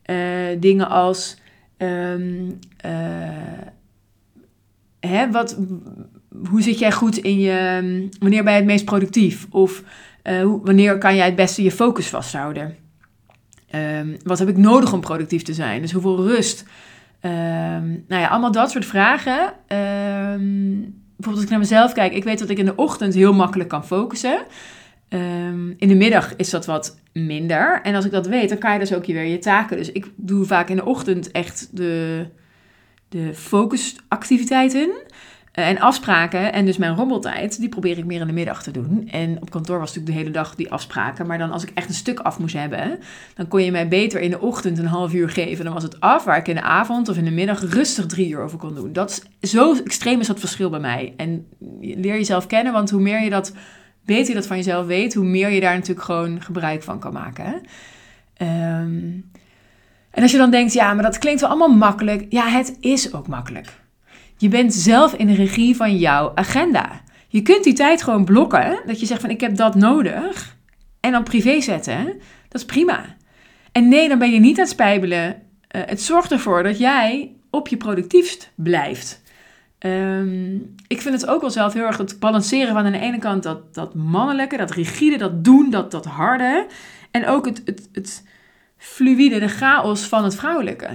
uh, 0.06 0.16
dingen 0.58 0.88
als. 0.88 1.36
Um, 1.78 2.58
uh, 2.86 2.90
hè, 5.00 5.30
wat, 5.30 5.58
hoe 6.48 6.62
zit 6.62 6.78
jij 6.78 6.92
goed 6.92 7.16
in 7.16 7.40
je. 7.40 8.08
Wanneer 8.18 8.42
ben 8.44 8.52
je 8.52 8.58
het 8.58 8.68
meest 8.68 8.84
productief? 8.84 9.46
Of 9.50 9.82
hoe, 10.22 10.60
wanneer 10.64 10.98
kan 10.98 11.16
jij 11.16 11.26
het 11.26 11.36
beste 11.36 11.62
je 11.62 11.72
focus 11.72 12.08
vasthouden? 12.08 12.76
Um, 13.74 14.16
wat 14.22 14.38
heb 14.38 14.48
ik 14.48 14.56
nodig 14.56 14.92
om 14.92 15.00
productief 15.00 15.42
te 15.42 15.54
zijn? 15.54 15.80
Dus 15.80 15.92
hoeveel 15.92 16.26
rust? 16.26 16.64
Um, 17.22 18.04
nou 18.08 18.22
ja, 18.22 18.26
allemaal 18.26 18.52
dat 18.52 18.70
soort 18.70 18.86
vragen. 18.86 19.52
Bijvoorbeeld 21.20 21.34
als 21.34 21.44
ik 21.44 21.50
naar 21.50 21.58
mezelf 21.58 21.92
kijk, 21.92 22.12
ik 22.12 22.24
weet 22.24 22.38
dat 22.38 22.48
ik 22.48 22.58
in 22.58 22.64
de 22.64 22.76
ochtend 22.76 23.14
heel 23.14 23.32
makkelijk 23.32 23.68
kan 23.68 23.86
focussen. 23.86 24.44
in 25.76 25.88
de 25.88 25.94
middag 25.94 26.36
is 26.36 26.50
dat 26.50 26.66
wat 26.66 26.98
minder. 27.12 27.80
En 27.82 27.94
als 27.94 28.04
ik 28.04 28.10
dat 28.10 28.26
weet, 28.26 28.48
dan 28.48 28.58
kan 28.58 28.72
je 28.72 28.78
dus 28.78 28.94
ook 28.94 29.06
weer 29.06 29.24
je 29.24 29.38
taken. 29.38 29.76
Dus 29.76 29.92
ik 29.92 30.10
doe 30.16 30.44
vaak 30.44 30.68
in 30.68 30.76
de 30.76 30.84
ochtend 30.84 31.30
echt 31.30 31.68
de, 31.76 32.26
de 33.08 33.34
focusactiviteiten. 33.34 34.90
Eh, 34.90 35.29
en 35.62 35.80
afspraken 35.80 36.52
en 36.52 36.64
dus 36.64 36.76
mijn 36.76 36.94
rommeltijd, 36.94 37.60
die 37.60 37.68
probeer 37.68 37.98
ik 37.98 38.04
meer 38.04 38.20
in 38.20 38.26
de 38.26 38.32
middag 38.32 38.62
te 38.62 38.70
doen. 38.70 39.08
En 39.10 39.36
op 39.40 39.50
kantoor 39.50 39.78
was 39.78 39.88
natuurlijk 39.88 40.16
de 40.16 40.18
hele 40.18 40.30
dag 40.30 40.54
die 40.54 40.72
afspraken. 40.72 41.26
Maar 41.26 41.38
dan 41.38 41.50
als 41.50 41.62
ik 41.62 41.70
echt 41.74 41.88
een 41.88 41.94
stuk 41.94 42.20
af 42.20 42.38
moest 42.38 42.54
hebben, 42.54 42.98
dan 43.34 43.48
kon 43.48 43.62
je 43.62 43.70
mij 43.70 43.88
beter 43.88 44.20
in 44.20 44.30
de 44.30 44.40
ochtend 44.40 44.78
een 44.78 44.86
half 44.86 45.12
uur 45.12 45.28
geven. 45.28 45.64
Dan 45.64 45.74
was 45.74 45.82
het 45.82 46.00
af, 46.00 46.24
waar 46.24 46.36
ik 46.36 46.48
in 46.48 46.54
de 46.54 46.62
avond 46.62 47.08
of 47.08 47.16
in 47.16 47.24
de 47.24 47.30
middag 47.30 47.72
rustig 47.72 48.06
drie 48.06 48.28
uur 48.28 48.40
over 48.40 48.58
kon 48.58 48.74
doen. 48.74 48.92
Dat 48.92 49.24
is, 49.40 49.50
zo 49.50 49.74
extreem 49.84 50.20
is 50.20 50.26
dat 50.26 50.40
verschil 50.40 50.70
bij 50.70 50.80
mij. 50.80 51.14
En 51.16 51.46
leer 51.80 52.14
jezelf 52.14 52.46
kennen, 52.46 52.72
want 52.72 52.90
hoe 52.90 53.00
meer 53.00 53.22
je 53.22 53.30
dat, 53.30 53.54
beter 54.04 54.34
dat 54.34 54.46
van 54.46 54.56
jezelf 54.56 54.86
weet, 54.86 55.14
hoe 55.14 55.24
meer 55.24 55.50
je 55.50 55.60
daar 55.60 55.74
natuurlijk 55.74 56.06
gewoon 56.06 56.42
gebruik 56.42 56.82
van 56.82 56.98
kan 56.98 57.12
maken. 57.12 57.60
Um, 58.42 59.30
en 60.10 60.22
als 60.22 60.32
je 60.32 60.38
dan 60.38 60.50
denkt, 60.50 60.72
ja, 60.72 60.94
maar 60.94 61.02
dat 61.02 61.18
klinkt 61.18 61.40
wel 61.40 61.50
allemaal 61.50 61.76
makkelijk. 61.76 62.26
Ja, 62.28 62.48
het 62.48 62.76
is 62.80 63.12
ook 63.14 63.26
makkelijk. 63.26 63.79
Je 64.40 64.48
bent 64.48 64.74
zelf 64.74 65.14
in 65.14 65.26
de 65.26 65.34
regie 65.34 65.76
van 65.76 65.96
jouw 65.96 66.32
agenda. 66.34 67.00
Je 67.28 67.42
kunt 67.42 67.64
die 67.64 67.72
tijd 67.72 68.02
gewoon 68.02 68.24
blokken. 68.24 68.80
Dat 68.86 69.00
je 69.00 69.06
zegt 69.06 69.20
van 69.20 69.30
ik 69.30 69.40
heb 69.40 69.56
dat 69.56 69.74
nodig. 69.74 70.56
En 71.00 71.12
dan 71.12 71.22
privé 71.22 71.60
zetten. 71.60 72.04
Dat 72.48 72.60
is 72.60 72.64
prima. 72.64 73.16
En 73.72 73.88
nee, 73.88 74.08
dan 74.08 74.18
ben 74.18 74.30
je 74.30 74.40
niet 74.40 74.56
aan 74.56 74.64
het 74.64 74.72
spijbelen. 74.72 75.26
Uh, 75.26 75.82
het 75.86 76.02
zorgt 76.02 76.32
ervoor 76.32 76.62
dat 76.62 76.78
jij 76.78 77.32
op 77.50 77.68
je 77.68 77.76
productiefst 77.76 78.50
blijft. 78.54 79.22
Um, 79.78 80.74
ik 80.86 81.00
vind 81.00 81.20
het 81.20 81.26
ook 81.26 81.40
wel 81.40 81.50
zelf 81.50 81.72
heel 81.72 81.86
erg 81.86 81.96
het 81.96 82.18
balanceren 82.18 82.74
van 82.74 82.84
aan 82.84 82.92
de 82.92 82.98
ene 82.98 83.18
kant 83.18 83.42
dat, 83.42 83.74
dat 83.74 83.94
mannelijke, 83.94 84.56
dat 84.56 84.70
rigide, 84.70 85.16
dat 85.16 85.44
doen, 85.44 85.70
dat, 85.70 85.90
dat 85.90 86.04
harde. 86.04 86.66
En 87.10 87.26
ook 87.26 87.46
het, 87.46 87.62
het, 87.64 87.88
het 87.92 88.24
fluïde, 88.82 89.38
de 89.38 89.48
chaos 89.48 90.02
van 90.02 90.24
het 90.24 90.34
vrouwelijke. 90.34 90.88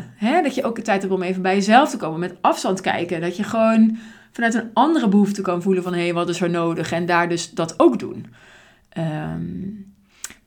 Dat 0.43 0.55
je 0.55 0.63
ook 0.63 0.75
de 0.75 0.81
tijd 0.81 1.01
hebt 1.01 1.13
om 1.13 1.21
even 1.21 1.41
bij 1.41 1.55
jezelf 1.55 1.89
te 1.89 1.97
komen, 1.97 2.19
met 2.19 2.35
afstand 2.41 2.81
kijken. 2.81 3.21
Dat 3.21 3.37
je 3.37 3.43
gewoon 3.43 3.97
vanuit 4.31 4.53
een 4.53 4.69
andere 4.73 5.07
behoefte 5.07 5.41
kan 5.41 5.61
voelen 5.61 5.83
van... 5.83 5.93
hé, 5.93 6.01
hey, 6.03 6.13
wat 6.13 6.29
is 6.29 6.41
er 6.41 6.49
nodig? 6.49 6.91
En 6.91 7.05
daar 7.05 7.29
dus 7.29 7.51
dat 7.51 7.79
ook 7.79 7.99
doen. 7.99 8.25
Um, 8.97 9.93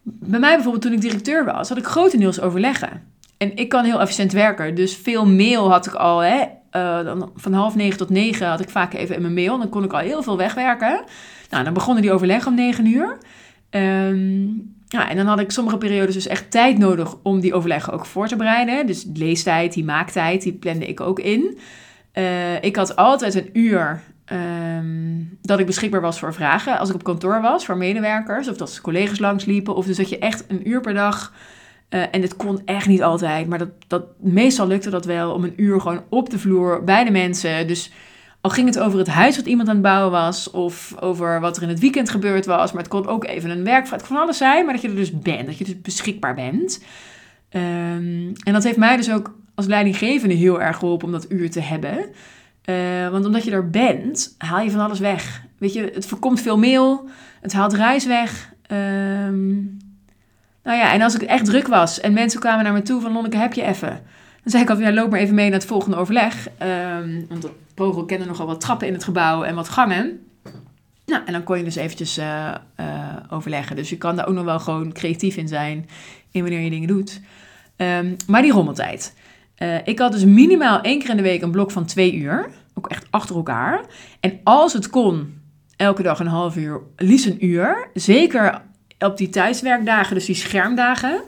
bij 0.02 0.40
mij 0.40 0.54
bijvoorbeeld, 0.54 0.82
toen 0.82 0.92
ik 0.92 1.00
directeur 1.00 1.44
was, 1.44 1.68
had 1.68 1.78
ik 1.78 1.86
grotendeels 1.86 2.40
overleggen. 2.40 3.02
En 3.36 3.56
ik 3.56 3.68
kan 3.68 3.84
heel 3.84 4.00
efficiënt 4.00 4.32
werken, 4.32 4.74
dus 4.74 4.96
veel 4.96 5.26
mail 5.26 5.70
had 5.70 5.86
ik 5.86 5.94
al. 5.94 6.22
Dan 6.70 7.30
van 7.34 7.52
half 7.52 7.74
negen 7.74 7.98
tot 7.98 8.10
negen 8.10 8.48
had 8.48 8.60
ik 8.60 8.68
vaak 8.68 8.94
even 8.94 9.14
in 9.14 9.22
mijn 9.22 9.34
mail. 9.34 9.58
Dan 9.58 9.68
kon 9.68 9.84
ik 9.84 9.92
al 9.92 9.98
heel 9.98 10.22
veel 10.22 10.36
wegwerken. 10.36 11.04
Nou, 11.50 11.64
dan 11.64 11.74
begonnen 11.74 12.02
die 12.02 12.12
overleggen 12.12 12.50
om 12.50 12.56
negen 12.56 12.86
uur. 12.86 13.18
Um, 13.70 14.76
ja, 14.88 15.10
en 15.10 15.16
dan 15.16 15.26
had 15.26 15.40
ik 15.40 15.50
sommige 15.50 15.78
periodes 15.78 16.14
dus 16.14 16.26
echt 16.26 16.50
tijd 16.50 16.78
nodig 16.78 17.16
om 17.22 17.40
die 17.40 17.54
overleggen 17.54 17.92
ook 17.92 18.06
voor 18.06 18.28
te 18.28 18.36
bereiden. 18.36 18.86
Dus 18.86 19.06
leestijd, 19.14 19.72
die 19.72 19.84
maaktijd, 19.84 20.42
die 20.42 20.52
plande 20.52 20.86
ik 20.86 21.00
ook 21.00 21.20
in. 21.20 21.58
Uh, 22.14 22.62
ik 22.62 22.76
had 22.76 22.96
altijd 22.96 23.34
een 23.34 23.50
uur 23.52 24.02
um, 24.32 25.38
dat 25.42 25.58
ik 25.58 25.66
beschikbaar 25.66 26.00
was 26.00 26.18
voor 26.18 26.34
vragen. 26.34 26.78
Als 26.78 26.88
ik 26.88 26.94
op 26.94 27.04
kantoor 27.04 27.40
was 27.40 27.64
voor 27.64 27.76
medewerkers, 27.76 28.48
of 28.48 28.56
dat 28.56 28.80
collega's 28.80 29.18
langsliepen. 29.18 29.74
Of 29.74 29.86
dus 29.86 29.96
dat 29.96 30.08
je 30.08 30.18
echt 30.18 30.44
een 30.48 30.68
uur 30.68 30.80
per 30.80 30.94
dag. 30.94 31.32
Uh, 31.90 32.02
en 32.10 32.20
dit 32.20 32.36
kon 32.36 32.62
echt 32.64 32.86
niet 32.86 33.02
altijd, 33.02 33.46
maar 33.46 33.58
dat, 33.58 33.68
dat, 33.86 34.04
meestal 34.20 34.66
lukte 34.66 34.90
dat 34.90 35.04
wel 35.04 35.32
om 35.32 35.44
een 35.44 35.52
uur 35.56 35.80
gewoon 35.80 36.02
op 36.08 36.30
de 36.30 36.38
vloer 36.38 36.84
bij 36.84 37.04
de 37.04 37.10
mensen. 37.10 37.66
Dus 37.66 37.92
al 38.40 38.50
ging 38.50 38.66
het 38.66 38.78
over 38.78 38.98
het 38.98 39.08
huis 39.08 39.36
wat 39.36 39.46
iemand 39.46 39.68
aan 39.68 39.74
het 39.74 39.84
bouwen 39.84 40.10
was, 40.10 40.50
of 40.50 40.94
over 41.00 41.40
wat 41.40 41.56
er 41.56 41.62
in 41.62 41.68
het 41.68 41.78
weekend 41.78 42.10
gebeurd 42.10 42.46
was, 42.46 42.72
maar 42.72 42.82
het 42.82 42.90
kon 42.90 43.06
ook 43.06 43.24
even 43.24 43.50
een 43.50 43.64
werkvraag. 43.64 44.06
Kon 44.06 44.16
alles 44.16 44.36
zijn, 44.36 44.64
maar 44.64 44.74
dat 44.74 44.82
je 44.82 44.88
er 44.88 44.96
dus 44.96 45.18
bent, 45.18 45.46
dat 45.46 45.58
je 45.58 45.64
dus 45.64 45.80
beschikbaar 45.80 46.34
bent. 46.34 46.82
Um, 47.52 48.32
en 48.44 48.52
dat 48.52 48.64
heeft 48.64 48.76
mij 48.76 48.96
dus 48.96 49.12
ook 49.12 49.36
als 49.54 49.66
leidinggevende 49.66 50.34
heel 50.34 50.62
erg 50.62 50.76
geholpen 50.76 51.06
om 51.06 51.12
dat 51.12 51.30
uur 51.30 51.50
te 51.50 51.60
hebben. 51.60 51.98
Uh, 52.64 53.08
want 53.08 53.26
omdat 53.26 53.44
je 53.44 53.50
er 53.50 53.70
bent, 53.70 54.34
haal 54.38 54.60
je 54.60 54.70
van 54.70 54.80
alles 54.80 54.98
weg. 54.98 55.42
Weet 55.58 55.72
je, 55.72 55.90
het 55.94 56.06
voorkomt 56.06 56.40
veel 56.40 56.58
mail, 56.58 57.08
het 57.40 57.52
haalt 57.52 57.72
reis 57.72 58.06
weg. 58.06 58.52
Um, 58.72 59.78
Nou 60.62 60.80
ja, 60.80 60.92
en 60.92 61.02
als 61.02 61.14
ik 61.14 61.22
echt 61.22 61.44
druk 61.44 61.66
was 61.66 62.00
en 62.00 62.12
mensen 62.12 62.40
kwamen 62.40 62.64
naar 62.64 62.72
me 62.72 62.82
toe 62.82 63.00
van 63.00 63.12
Lonneke, 63.12 63.36
heb 63.36 63.52
je 63.52 63.62
even? 63.62 63.88
Dan 64.42 64.50
zei 64.52 64.62
ik 64.62 64.70
altijd, 64.70 64.88
ja, 64.88 64.94
loop 64.94 65.10
maar 65.10 65.20
even 65.20 65.34
mee 65.34 65.50
naar 65.50 65.58
het 65.58 65.68
volgende 65.68 65.96
overleg. 65.96 66.48
Um, 66.62 67.26
Pogel 67.78 68.04
kende 68.04 68.24
nogal 68.24 68.46
wat 68.46 68.60
trappen 68.60 68.86
in 68.86 68.92
het 68.92 69.04
gebouw 69.04 69.42
en 69.42 69.54
wat 69.54 69.68
gangen. 69.68 70.26
Nou, 71.06 71.22
en 71.24 71.32
dan 71.32 71.42
kon 71.42 71.58
je 71.58 71.64
dus 71.64 71.76
eventjes 71.76 72.18
uh, 72.18 72.54
uh, 72.80 72.86
overleggen. 73.30 73.76
Dus 73.76 73.90
je 73.90 73.96
kan 73.96 74.16
daar 74.16 74.26
ook 74.26 74.34
nog 74.34 74.44
wel 74.44 74.60
gewoon 74.60 74.92
creatief 74.92 75.36
in 75.36 75.48
zijn 75.48 75.88
in 76.30 76.42
wanneer 76.42 76.60
je 76.60 76.70
dingen 76.70 76.88
doet. 76.88 77.20
Um, 77.76 78.16
maar 78.26 78.42
die 78.42 78.52
rommeltijd. 78.52 79.14
Uh, 79.58 79.86
ik 79.86 79.98
had 79.98 80.12
dus 80.12 80.24
minimaal 80.24 80.80
één 80.80 80.98
keer 80.98 81.10
in 81.10 81.16
de 81.16 81.22
week 81.22 81.42
een 81.42 81.50
blok 81.50 81.70
van 81.70 81.84
twee 81.84 82.14
uur. 82.14 82.50
Ook 82.74 82.88
echt 82.88 83.06
achter 83.10 83.36
elkaar. 83.36 83.80
En 84.20 84.40
als 84.44 84.72
het 84.72 84.90
kon, 84.90 85.40
elke 85.76 86.02
dag 86.02 86.20
een 86.20 86.26
half 86.26 86.56
uur, 86.56 86.80
liefst 86.96 87.26
een 87.26 87.44
uur. 87.44 87.90
Zeker 87.94 88.62
op 88.98 89.16
die 89.16 89.28
thuiswerkdagen, 89.28 90.14
dus 90.14 90.26
die 90.26 90.34
schermdagen. 90.34 91.22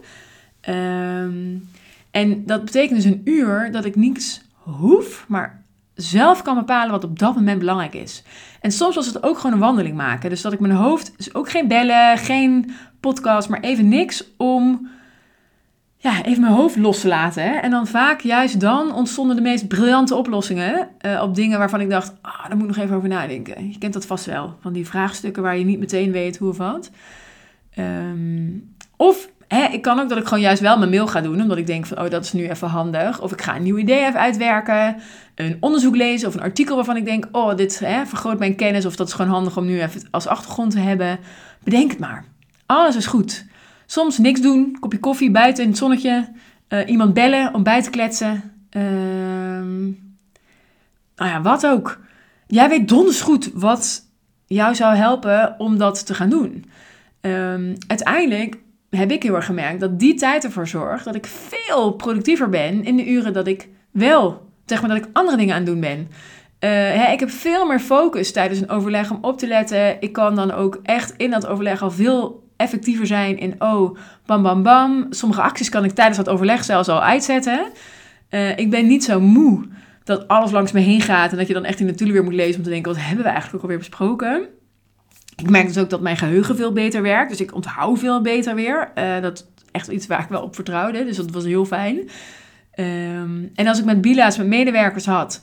Um, 0.68 1.68
en 2.10 2.46
dat 2.46 2.64
betekent 2.64 3.02
dus 3.02 3.12
een 3.12 3.20
uur 3.24 3.72
dat 3.72 3.84
ik 3.84 3.96
niets 3.96 4.42
hoef, 4.52 5.24
maar 5.28 5.62
zelf 6.02 6.42
kan 6.42 6.54
bepalen 6.54 6.90
wat 6.90 7.04
op 7.04 7.18
dat 7.18 7.34
moment 7.34 7.58
belangrijk 7.58 7.94
is. 7.94 8.22
En 8.60 8.72
soms 8.72 8.94
was 8.94 9.06
het 9.06 9.22
ook 9.22 9.36
gewoon 9.36 9.52
een 9.52 9.62
wandeling 9.62 9.96
maken. 9.96 10.30
Dus 10.30 10.42
dat 10.42 10.52
ik 10.52 10.60
mijn 10.60 10.72
hoofd, 10.72 11.12
dus 11.16 11.34
ook 11.34 11.50
geen 11.50 11.68
bellen, 11.68 12.18
geen 12.18 12.70
podcast, 13.00 13.48
maar 13.48 13.60
even 13.60 13.88
niks 13.88 14.24
om 14.36 14.88
ja, 15.96 16.22
even 16.22 16.40
mijn 16.40 16.52
hoofd 16.52 16.76
los 16.76 17.00
te 17.00 17.08
laten. 17.08 17.42
Hè? 17.42 17.50
En 17.50 17.70
dan 17.70 17.86
vaak, 17.86 18.20
juist 18.20 18.60
dan, 18.60 18.94
ontstonden 18.94 19.36
de 19.36 19.42
meest 19.42 19.68
briljante 19.68 20.14
oplossingen 20.14 20.88
uh, 21.06 21.22
op 21.22 21.34
dingen 21.34 21.58
waarvan 21.58 21.80
ik 21.80 21.90
dacht, 21.90 22.12
ah, 22.20 22.48
daar 22.48 22.56
moet 22.56 22.68
ik 22.68 22.76
nog 22.76 22.84
even 22.84 22.96
over 22.96 23.08
nadenken. 23.08 23.70
Je 23.70 23.78
kent 23.78 23.92
dat 23.92 24.06
vast 24.06 24.24
wel, 24.24 24.56
van 24.60 24.72
die 24.72 24.86
vraagstukken 24.86 25.42
waar 25.42 25.58
je 25.58 25.64
niet 25.64 25.78
meteen 25.78 26.12
weet 26.12 26.36
hoe 26.36 26.48
of 26.48 26.56
wat. 26.56 26.90
Um, 27.78 28.74
of 28.96 29.28
ik 29.50 29.82
kan 29.82 30.00
ook 30.00 30.08
dat 30.08 30.18
ik 30.18 30.24
gewoon 30.24 30.40
juist 30.40 30.62
wel 30.62 30.78
mijn 30.78 30.90
mail 30.90 31.06
ga 31.06 31.20
doen, 31.20 31.40
omdat 31.40 31.58
ik 31.58 31.66
denk 31.66 31.86
van, 31.86 31.98
oh, 32.00 32.10
dat 32.10 32.24
is 32.24 32.32
nu 32.32 32.48
even 32.48 32.68
handig. 32.68 33.20
Of 33.20 33.32
ik 33.32 33.42
ga 33.42 33.56
een 33.56 33.62
nieuw 33.62 33.78
idee 33.78 34.06
even 34.06 34.20
uitwerken, 34.20 34.96
een 35.34 35.56
onderzoek 35.60 35.96
lezen 35.96 36.28
of 36.28 36.34
een 36.34 36.40
artikel 36.40 36.76
waarvan 36.76 36.96
ik 36.96 37.04
denk, 37.04 37.28
oh, 37.32 37.56
dit 37.56 37.78
hè, 37.78 38.06
vergroot 38.06 38.38
mijn 38.38 38.56
kennis 38.56 38.86
of 38.86 38.96
dat 38.96 39.06
is 39.06 39.12
gewoon 39.12 39.30
handig 39.30 39.56
om 39.56 39.66
nu 39.66 39.82
even 39.82 40.08
als 40.10 40.26
achtergrond 40.26 40.70
te 40.70 40.78
hebben. 40.78 41.18
Bedenk 41.64 41.90
het 41.90 42.00
maar. 42.00 42.24
Alles 42.66 42.96
is 42.96 43.06
goed. 43.06 43.46
Soms 43.86 44.18
niks 44.18 44.40
doen, 44.40 44.76
kopje 44.80 44.98
koffie 44.98 45.30
buiten 45.30 45.62
in 45.62 45.68
het 45.68 45.78
zonnetje, 45.78 46.28
uh, 46.68 46.88
iemand 46.88 47.14
bellen 47.14 47.54
om 47.54 47.62
bij 47.62 47.82
te 47.82 47.90
kletsen. 47.90 48.52
Uh, 48.70 48.82
nou 51.16 51.30
ja, 51.30 51.42
wat 51.42 51.66
ook. 51.66 52.00
Jij 52.46 52.68
weet 52.68 52.88
donders 52.88 53.20
goed 53.20 53.50
wat 53.54 54.02
jou 54.46 54.74
zou 54.74 54.94
helpen 54.94 55.54
om 55.58 55.78
dat 55.78 56.06
te 56.06 56.14
gaan 56.14 56.30
doen. 56.30 56.64
Um, 57.20 57.74
uiteindelijk 57.86 58.58
heb 58.90 59.10
ik 59.10 59.22
heel 59.22 59.34
erg 59.34 59.44
gemerkt 59.44 59.80
dat 59.80 59.98
die 59.98 60.14
tijd 60.14 60.44
ervoor 60.44 60.68
zorgt 60.68 61.04
dat 61.04 61.14
ik 61.14 61.26
veel 61.26 61.90
productiever 61.90 62.48
ben 62.48 62.84
in 62.84 62.96
de 62.96 63.10
uren 63.10 63.32
dat 63.32 63.46
ik 63.46 63.68
wel, 63.90 64.50
zeg 64.64 64.80
maar, 64.80 64.90
dat 64.90 64.98
ik 64.98 65.08
andere 65.12 65.36
dingen 65.36 65.54
aan 65.54 65.60
het 65.60 65.70
doen 65.70 65.80
ben. 65.80 65.98
Uh, 65.98 66.70
hè, 66.70 67.12
ik 67.12 67.20
heb 67.20 67.30
veel 67.30 67.66
meer 67.66 67.80
focus 67.80 68.32
tijdens 68.32 68.60
een 68.60 68.70
overleg 68.70 69.10
om 69.10 69.18
op 69.20 69.38
te 69.38 69.46
letten. 69.46 70.00
Ik 70.00 70.12
kan 70.12 70.34
dan 70.34 70.52
ook 70.52 70.80
echt 70.82 71.14
in 71.16 71.30
dat 71.30 71.46
overleg 71.46 71.82
al 71.82 71.90
veel 71.90 72.48
effectiever 72.56 73.06
zijn 73.06 73.38
in, 73.38 73.54
oh, 73.58 73.96
bam, 74.26 74.42
bam, 74.42 74.62
bam. 74.62 75.06
Sommige 75.10 75.42
acties 75.42 75.68
kan 75.68 75.84
ik 75.84 75.90
tijdens 75.90 76.16
dat 76.16 76.28
overleg 76.28 76.64
zelfs 76.64 76.88
al 76.88 77.02
uitzetten. 77.02 77.66
Uh, 78.30 78.58
ik 78.58 78.70
ben 78.70 78.86
niet 78.86 79.04
zo 79.04 79.20
moe 79.20 79.68
dat 80.04 80.28
alles 80.28 80.50
langs 80.50 80.72
me 80.72 80.80
heen 80.80 81.00
gaat 81.00 81.30
en 81.30 81.36
dat 81.36 81.46
je 81.46 81.54
dan 81.54 81.64
echt 81.64 81.80
in 81.80 81.86
de 81.86 81.94
tule 81.94 82.12
weer 82.12 82.24
moet 82.24 82.34
lezen 82.34 82.56
om 82.56 82.62
te 82.62 82.70
denken, 82.70 82.92
wat 82.92 83.02
hebben 83.02 83.24
we 83.24 83.30
eigenlijk 83.30 83.56
ook 83.56 83.62
alweer 83.62 83.78
besproken? 83.78 84.48
Ik 85.40 85.50
merk 85.50 85.66
dus 85.66 85.78
ook 85.78 85.90
dat 85.90 86.00
mijn 86.00 86.16
geheugen 86.16 86.56
veel 86.56 86.72
beter 86.72 87.02
werkt. 87.02 87.30
Dus 87.30 87.40
ik 87.40 87.54
onthoud 87.54 87.98
veel 87.98 88.20
beter 88.20 88.54
weer. 88.54 88.90
Uh, 88.98 89.20
dat 89.20 89.38
is 89.38 89.44
echt 89.72 89.88
iets 89.88 90.06
waar 90.06 90.20
ik 90.20 90.28
wel 90.28 90.42
op 90.42 90.54
vertrouwde. 90.54 91.04
Dus 91.04 91.16
dat 91.16 91.30
was 91.30 91.44
heel 91.44 91.64
fijn. 91.64 91.96
Um, 92.74 93.50
en 93.54 93.66
als 93.66 93.78
ik 93.78 93.84
met 93.84 94.00
bila's, 94.00 94.36
met 94.38 94.46
medewerkers 94.46 95.06
had... 95.06 95.40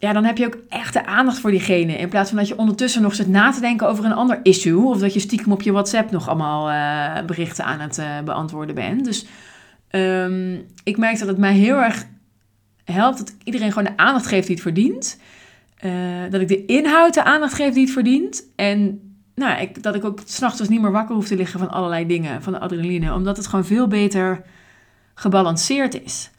Ja, 0.00 0.12
dan 0.12 0.24
heb 0.24 0.38
je 0.38 0.46
ook 0.46 0.58
echt 0.68 0.92
de 0.92 1.06
aandacht 1.06 1.38
voor 1.38 1.50
diegene. 1.50 1.92
In 1.92 2.08
plaats 2.08 2.28
van 2.28 2.38
dat 2.38 2.48
je 2.48 2.58
ondertussen 2.58 3.02
nog 3.02 3.14
zit 3.14 3.28
na 3.28 3.50
te 3.50 3.60
denken 3.60 3.88
over 3.88 4.04
een 4.04 4.12
ander 4.12 4.40
issue. 4.42 4.84
Of 4.84 4.98
dat 4.98 5.12
je 5.12 5.20
stiekem 5.20 5.52
op 5.52 5.62
je 5.62 5.72
WhatsApp 5.72 6.10
nog 6.10 6.28
allemaal 6.28 6.70
uh, 6.70 7.26
berichten 7.26 7.64
aan 7.64 7.80
het 7.80 7.98
uh, 7.98 8.20
beantwoorden 8.24 8.74
bent. 8.74 9.04
Dus 9.04 9.26
um, 9.90 10.66
ik 10.84 10.96
merk 10.96 11.18
dat 11.18 11.28
het 11.28 11.38
mij 11.38 11.52
heel 11.52 11.76
erg 11.76 12.06
helpt 12.84 13.18
dat 13.18 13.34
iedereen 13.44 13.72
gewoon 13.72 13.88
de 13.88 14.02
aandacht 14.02 14.26
geeft 14.26 14.46
die 14.46 14.54
het 14.54 14.64
verdient. 14.64 15.18
Uh, 15.84 15.92
dat 16.30 16.40
ik 16.40 16.48
de 16.48 16.64
inhoud 16.64 17.14
de 17.14 17.24
aandacht 17.24 17.54
geef 17.54 17.72
die 17.72 17.82
het 17.82 17.92
verdient. 17.92 18.44
En 18.56 19.00
nou, 19.34 19.60
ik, 19.60 19.82
dat 19.82 19.94
ik 19.94 20.04
ook 20.04 20.20
s'nachts 20.24 20.58
dus 20.58 20.68
niet 20.68 20.80
meer 20.80 20.90
wakker 20.90 21.14
hoef 21.14 21.26
te 21.26 21.36
liggen 21.36 21.58
van 21.58 21.70
allerlei 21.70 22.06
dingen, 22.06 22.42
van 22.42 22.52
de 22.52 22.58
adrenaline. 22.58 23.14
Omdat 23.14 23.36
het 23.36 23.46
gewoon 23.46 23.64
veel 23.64 23.86
beter 23.86 24.42
gebalanceerd 25.14 26.02
is. 26.02 26.30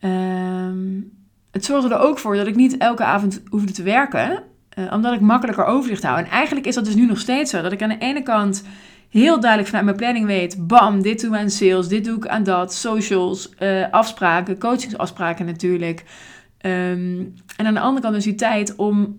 Um, 0.00 1.12
het 1.50 1.64
zorgde 1.64 1.94
er 1.94 2.00
ook 2.00 2.18
voor 2.18 2.36
dat 2.36 2.46
ik 2.46 2.56
niet 2.56 2.76
elke 2.76 3.04
avond 3.04 3.42
hoefde 3.48 3.72
te 3.72 3.82
werken. 3.82 4.42
Uh, 4.78 4.92
omdat 4.92 5.14
ik 5.14 5.20
makkelijker 5.20 5.64
overzicht 5.64 6.02
hou. 6.02 6.18
En 6.18 6.26
eigenlijk 6.26 6.66
is 6.66 6.74
dat 6.74 6.84
dus 6.84 6.94
nu 6.94 7.06
nog 7.06 7.18
steeds 7.18 7.50
zo. 7.50 7.62
Dat 7.62 7.72
ik 7.72 7.82
aan 7.82 7.88
de 7.88 7.98
ene 7.98 8.22
kant 8.22 8.64
heel 9.08 9.40
duidelijk 9.40 9.68
vanuit 9.68 9.84
mijn 9.84 9.96
planning 9.96 10.26
weet... 10.26 10.66
bam, 10.66 11.02
dit 11.02 11.20
doe 11.20 11.34
ik 11.34 11.40
aan 11.40 11.50
sales, 11.50 11.88
dit 11.88 12.04
doe 12.04 12.16
ik 12.16 12.26
aan 12.26 12.42
dat, 12.42 12.74
socials, 12.74 13.50
uh, 13.58 13.90
afspraken, 13.90 14.58
coachingsafspraken 14.58 15.46
natuurlijk... 15.46 16.04
Um, 16.62 17.34
en 17.56 17.66
aan 17.66 17.74
de 17.74 17.80
andere 17.80 18.00
kant 18.00 18.14
dus 18.14 18.24
die 18.24 18.34
tijd 18.34 18.76
om 18.76 19.18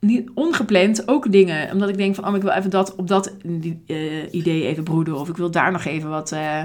niet 0.00 0.30
ongepland 0.34 1.08
ook 1.08 1.32
dingen. 1.32 1.72
Omdat 1.72 1.88
ik 1.88 1.96
denk 1.96 2.14
van, 2.14 2.26
oh, 2.26 2.36
ik 2.36 2.42
wil 2.42 2.50
even 2.50 2.70
dat 2.70 2.94
op 2.94 3.08
dat 3.08 3.34
uh, 3.42 4.22
idee 4.30 4.66
even 4.66 4.84
broeden. 4.84 5.18
Of 5.18 5.28
ik 5.28 5.36
wil 5.36 5.50
daar 5.50 5.72
nog 5.72 5.84
even 5.84 6.10
wat 6.10 6.32
uh, 6.32 6.62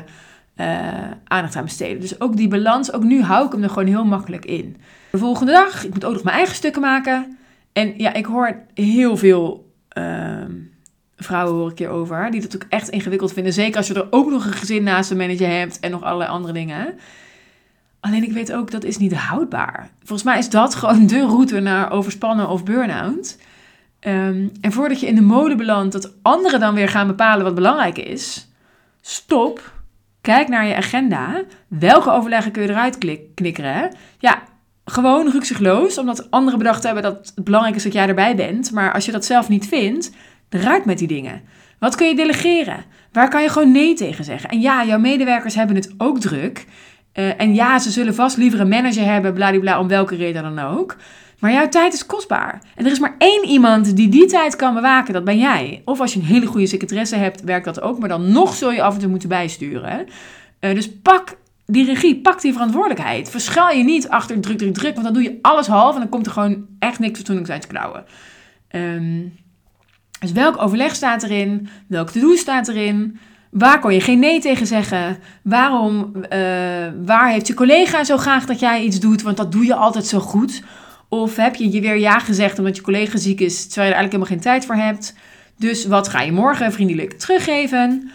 uh, 0.58 1.12
aandacht 1.24 1.56
aan 1.56 1.64
besteden. 1.64 2.02
Dus 2.02 2.20
ook 2.22 2.38
die 2.38 2.48
balans, 2.48 2.94
ook 2.94 3.04
nu 3.04 3.22
hou 3.22 3.46
ik 3.46 3.52
hem 3.52 3.64
er 3.64 3.70
gewoon 3.70 3.88
heel 3.88 4.06
makkelijk 4.06 4.46
in. 4.46 4.78
De 5.12 5.18
volgende 5.18 5.52
dag, 5.52 5.86
ik 5.86 5.94
moet 5.94 6.06
ook 6.06 6.14
nog 6.14 6.24
mijn 6.24 6.36
eigen 6.36 6.56
stukken 6.56 6.82
maken. 6.82 7.38
En 7.74 7.94
ja, 7.98 8.14
ik 8.14 8.26
hoor 8.26 8.60
heel 8.74 9.18
veel 9.18 9.74
ehm, 9.90 10.52
vrouwen 11.16 11.60
hoor 11.60 11.72
ik 11.72 11.78
hier 11.78 11.90
over. 11.90 12.32
Die 12.32 12.42
dat 12.42 12.56
ook 12.56 12.66
echt 12.70 12.90
ingewikkeld 12.90 13.34
vinden. 13.34 13.54
Zeker 13.54 13.78
als 13.78 13.88
je 13.88 13.94
er 13.94 14.08
ook 14.10 14.30
nog 14.30 14.46
een 14.46 14.54
gezin 14.54 14.84
naast 14.84 15.12
een 15.12 15.18
manager 15.18 15.50
hebt. 15.50 15.80
En 15.80 15.92
nog 15.92 16.04
allerlei 16.04 16.30
andere 16.30 16.54
dingen. 16.54 16.94
Alleen 18.06 18.24
ik 18.24 18.32
weet 18.32 18.54
ook 18.54 18.72
dat 18.72 18.84
is 18.84 18.98
niet 18.98 19.14
houdbaar. 19.14 19.90
Volgens 19.98 20.24
mij 20.24 20.38
is 20.38 20.50
dat 20.50 20.76
gewoon 20.86 21.08
de 21.08 21.20
route 21.20 21.60
naar 21.60 21.92
overspannen 21.92 22.50
of 22.50 22.64
burn-out. 22.64 23.38
Um, 24.02 24.52
en 24.62 24.72
voordat 24.72 25.00
je 25.00 25.08
in 25.08 25.16
de 25.16 25.22
mode 25.22 25.56
belandt 25.56 25.94
dat 25.94 26.14
anderen 26.22 26.60
dan 26.60 26.74
weer 26.74 26.90
gaan 26.90 27.08
bepalen 27.08 27.46
wat 27.46 27.56
belangrijk 27.56 27.98
is, 27.98 28.48
stop, 29.02 29.72
kijk 30.22 30.48
naar 30.48 30.66
je 30.66 30.76
agenda. 30.76 31.44
Welke 31.68 32.12
overleggen 32.12 32.52
kun 32.52 32.62
je 32.62 32.70
eruit 32.70 32.98
knikkeren? 33.34 33.96
Ja, 34.20 34.44
gewoon 34.86 35.32
rukzichtloos, 35.32 35.98
omdat 35.98 36.32
anderen 36.32 36.60
bedacht 36.60 36.84
hebben 36.84 37.04
dat 37.04 37.32
het 37.36 37.44
belangrijk 37.44 37.76
is 37.76 37.84
dat 37.84 37.94
jij 37.94 38.08
erbij 38.08 38.36
bent. 38.36 38.72
Maar 38.72 38.94
als 38.94 39.06
je 39.06 39.12
dat 39.12 39.26
zelf 39.26 39.50
niet 39.50 39.68
vindt, 39.68 40.12
eruit 40.50 40.86
met 40.86 40.98
die 40.98 41.08
dingen. 41.08 41.42
Wat 41.80 41.96
kun 41.96 42.08
je 42.08 42.16
delegeren? 42.16 42.86
Waar 43.12 43.30
kan 43.30 43.42
je 43.42 43.50
gewoon 43.50 43.72
nee 43.72 43.94
tegen 43.94 44.24
zeggen? 44.24 44.50
En 44.50 44.62
ja, 44.62 44.86
jouw 44.86 45.00
medewerkers 45.00 45.56
hebben 45.56 45.76
het 45.76 45.94
ook 45.98 46.20
druk. 46.20 46.66
Uh, 47.16 47.42
en 47.42 47.54
ja, 47.54 47.80
ze 47.80 47.92
zullen 47.92 48.16
vast 48.16 48.38
liever 48.38 48.60
een 48.60 48.68
manager 48.68 49.06
hebben, 49.06 49.34
bladibla, 49.34 49.80
om 49.80 49.88
welke 49.88 50.16
reden 50.16 50.44
dan 50.44 50.60
ook. 50.60 50.96
Maar 51.40 51.52
jouw 51.52 51.70
tijd 51.70 51.94
is 51.94 52.06
kostbaar. 52.06 52.62
En 52.76 52.86
er 52.86 52.92
is 52.92 53.00
maar 53.00 53.16
één 53.18 53.46
iemand 53.46 53.96
die 53.96 54.10
die 54.10 54.26
tijd 54.26 54.56
kan 54.56 54.74
bewaken, 54.74 55.14
dat 55.14 55.24
ben 55.24 55.38
jij. 55.38 55.82
Of 55.86 56.00
als 56.00 56.14
je 56.14 56.20
een 56.20 56.26
hele 56.26 56.46
goede 56.46 56.68
secretaresse 56.68 57.16
hebt, 57.16 57.44
werkt 57.44 57.66
dat 57.66 57.82
ook. 57.82 58.00
Maar 58.00 58.10
dan 58.10 58.32
nog 58.32 58.56
zul 58.56 58.72
je 58.72 58.82
af 58.82 58.94
en 58.94 59.00
toe 59.00 59.10
moeten 59.10 59.30
bijsturen. 59.30 60.06
Uh, 60.60 60.74
dus 60.74 60.92
pak 61.02 61.38
die 61.66 61.86
regie, 61.86 62.22
pak 62.22 62.42
die 62.42 62.54
verantwoordelijkheid. 62.54 63.30
Verschuil 63.30 63.78
je 63.78 63.84
niet 63.84 64.10
achter 64.10 64.42
druk, 64.42 64.58
druk, 64.58 64.74
druk. 64.74 64.94
Want 64.94 65.06
dan 65.06 65.14
doe 65.14 65.24
je 65.24 65.40
alles 65.42 65.68
half 65.68 65.94
en 65.94 66.00
dan 66.00 66.10
komt 66.10 66.26
er 66.26 66.32
gewoon 66.32 66.66
echt 66.80 67.00
niks 67.00 67.18
fatsoenlijks 67.18 67.52
uit 67.52 67.62
te 67.62 67.68
klauwen. 67.68 68.06
Um, 68.72 69.34
dus 70.20 70.32
welk 70.32 70.62
overleg 70.62 70.96
staat 70.96 71.24
erin? 71.24 71.70
Welk 71.88 72.10
to-do 72.10 72.36
staat 72.36 72.68
erin? 72.68 73.20
Waar 73.58 73.80
kon 73.80 73.94
je 73.94 74.02
geen 74.02 74.20
nee 74.20 74.40
tegen 74.40 74.68
zeggen? 74.68 75.18
Waarom, 75.42 76.12
uh, 76.16 76.22
waar 77.06 77.30
heeft 77.30 77.48
je 77.48 77.54
collega 77.54 78.04
zo 78.04 78.18
graag 78.18 78.46
dat 78.46 78.60
jij 78.60 78.82
iets 78.82 79.00
doet? 79.00 79.22
Want 79.22 79.38
dat 79.38 79.52
doe 79.52 79.66
je 79.66 79.76
altijd 79.76 80.06
zo 80.06 80.20
goed. 80.20 80.64
Of 81.10 81.36
heb 81.36 81.56
je 81.56 81.72
je 81.72 81.82
weer 81.82 81.98
ja 81.98 82.20
gezegd 82.20 82.60
omdat 82.60 82.76
je 82.76 82.82
collega 82.82 83.18
ziek 83.18 83.40
is, 83.40 83.68
terwijl 83.68 83.88
je 83.88 83.94
er 83.94 84.00
eigenlijk 84.00 84.12
helemaal 84.12 84.34
geen 84.34 84.52
tijd 84.52 84.66
voor 84.66 84.76
hebt? 84.86 85.16
Dus 85.58 85.86
wat 85.86 86.08
ga 86.08 86.22
je 86.22 86.32
morgen 86.32 86.72
vriendelijk 86.72 87.14
teruggeven? 87.14 88.12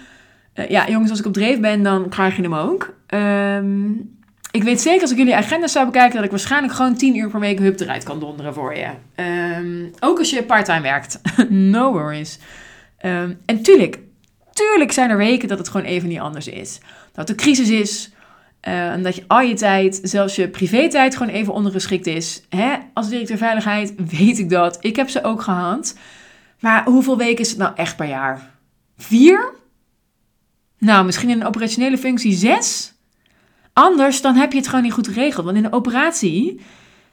Uh, 0.55 0.69
ja, 0.69 0.89
jongens, 0.89 1.11
als 1.11 1.21
ik 1.21 1.27
op 1.27 1.33
dreef 1.33 1.61
ben, 1.61 1.83
dan 1.83 2.09
krijg 2.09 2.37
je 2.37 2.43
hem 2.43 2.55
ook. 2.55 2.95
Um, 3.15 4.19
ik 4.51 4.63
weet 4.63 4.81
zeker 4.81 5.03
als 5.03 5.11
ik 5.11 5.17
jullie 5.17 5.37
agenda 5.37 5.67
zou 5.67 5.87
bekijken, 5.87 6.15
dat 6.15 6.25
ik 6.25 6.31
waarschijnlijk 6.31 6.73
gewoon 6.73 6.97
10 6.97 7.17
uur 7.17 7.31
per 7.31 7.41
week 7.41 7.59
hup 7.59 7.81
eruit 7.81 8.05
kan 8.05 8.21
donderen 8.21 8.55
voor 8.55 8.77
je. 8.77 8.89
Um, 9.61 9.91
ook 10.01 10.19
als 10.19 10.31
je 10.31 10.43
parttime 10.43 10.81
werkt. 10.81 11.21
no 11.49 11.93
worries. 11.93 12.39
Um, 13.03 13.39
en 13.47 13.63
tuurlijk, 13.63 13.99
Tuurlijk 14.61 14.93
zijn 14.93 15.11
er 15.11 15.17
weken 15.17 15.49
dat 15.49 15.59
het 15.59 15.69
gewoon 15.69 15.87
even 15.87 16.09
niet 16.09 16.19
anders 16.19 16.49
is. 16.49 16.79
Dat 17.13 17.29
er 17.29 17.35
crisis 17.35 17.69
is. 17.69 18.11
Uh, 18.69 18.91
en 18.91 19.03
dat 19.03 19.17
je 19.17 19.25
al 19.27 19.41
je 19.41 19.55
tijd, 19.55 20.01
zelfs 20.03 20.37
je 20.37 20.49
privé-tijd, 20.49 21.17
gewoon 21.17 21.33
even 21.33 21.53
ondergeschikt 21.53 22.07
is. 22.07 22.43
Hè? 22.49 22.77
Als 22.95 23.09
directeur 23.09 23.37
veiligheid 23.37 23.95
weet 24.19 24.39
ik 24.39 24.51
dat. 24.51 24.79
Ik 24.81 24.97
heb 24.97 25.09
ze 25.09 25.25
ook 25.25 25.43
gehad. 25.43 25.97
Maar 26.61 26.85
hoeveel 26.85 27.17
weken 27.17 27.45
is 27.45 27.49
het 27.49 27.59
nou 27.59 27.75
echt 27.75 27.97
per 27.97 28.07
jaar? 28.09 28.51
Vier? 28.97 29.55
Nou, 30.79 31.05
misschien 31.05 31.31
in 31.31 31.41
een 31.41 31.47
operationele 31.47 31.99
functie 31.99 32.33
6. 32.33 32.93
Anders 33.73 34.21
dan 34.21 34.35
heb 34.35 34.53
je 34.53 34.59
het 34.59 34.69
gewoon 34.69 34.85
niet 34.85 34.93
goed 34.93 35.09
geregeld. 35.09 35.45
Want 35.45 35.57
in 35.57 35.65
een 35.65 35.73
operatie 35.73 36.61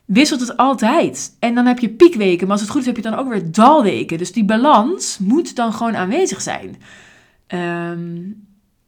wisselt 0.05 0.39
het 0.39 0.57
altijd. 0.57 1.35
En 1.39 1.55
dan 1.55 1.65
heb 1.65 1.79
je 1.79 1.89
piekweken, 1.89 2.47
maar 2.47 2.51
als 2.51 2.61
het 2.61 2.69
goed 2.69 2.81
is 2.81 2.87
heb 2.87 2.95
je 2.95 3.01
dan 3.01 3.15
ook 3.15 3.29
weer 3.29 3.51
dalweken. 3.51 4.17
Dus 4.17 4.31
die 4.31 4.45
balans 4.45 5.17
moet 5.17 5.55
dan 5.55 5.73
gewoon 5.73 5.95
aanwezig 5.95 6.41
zijn. 6.41 6.77
Ehm, 7.47 8.17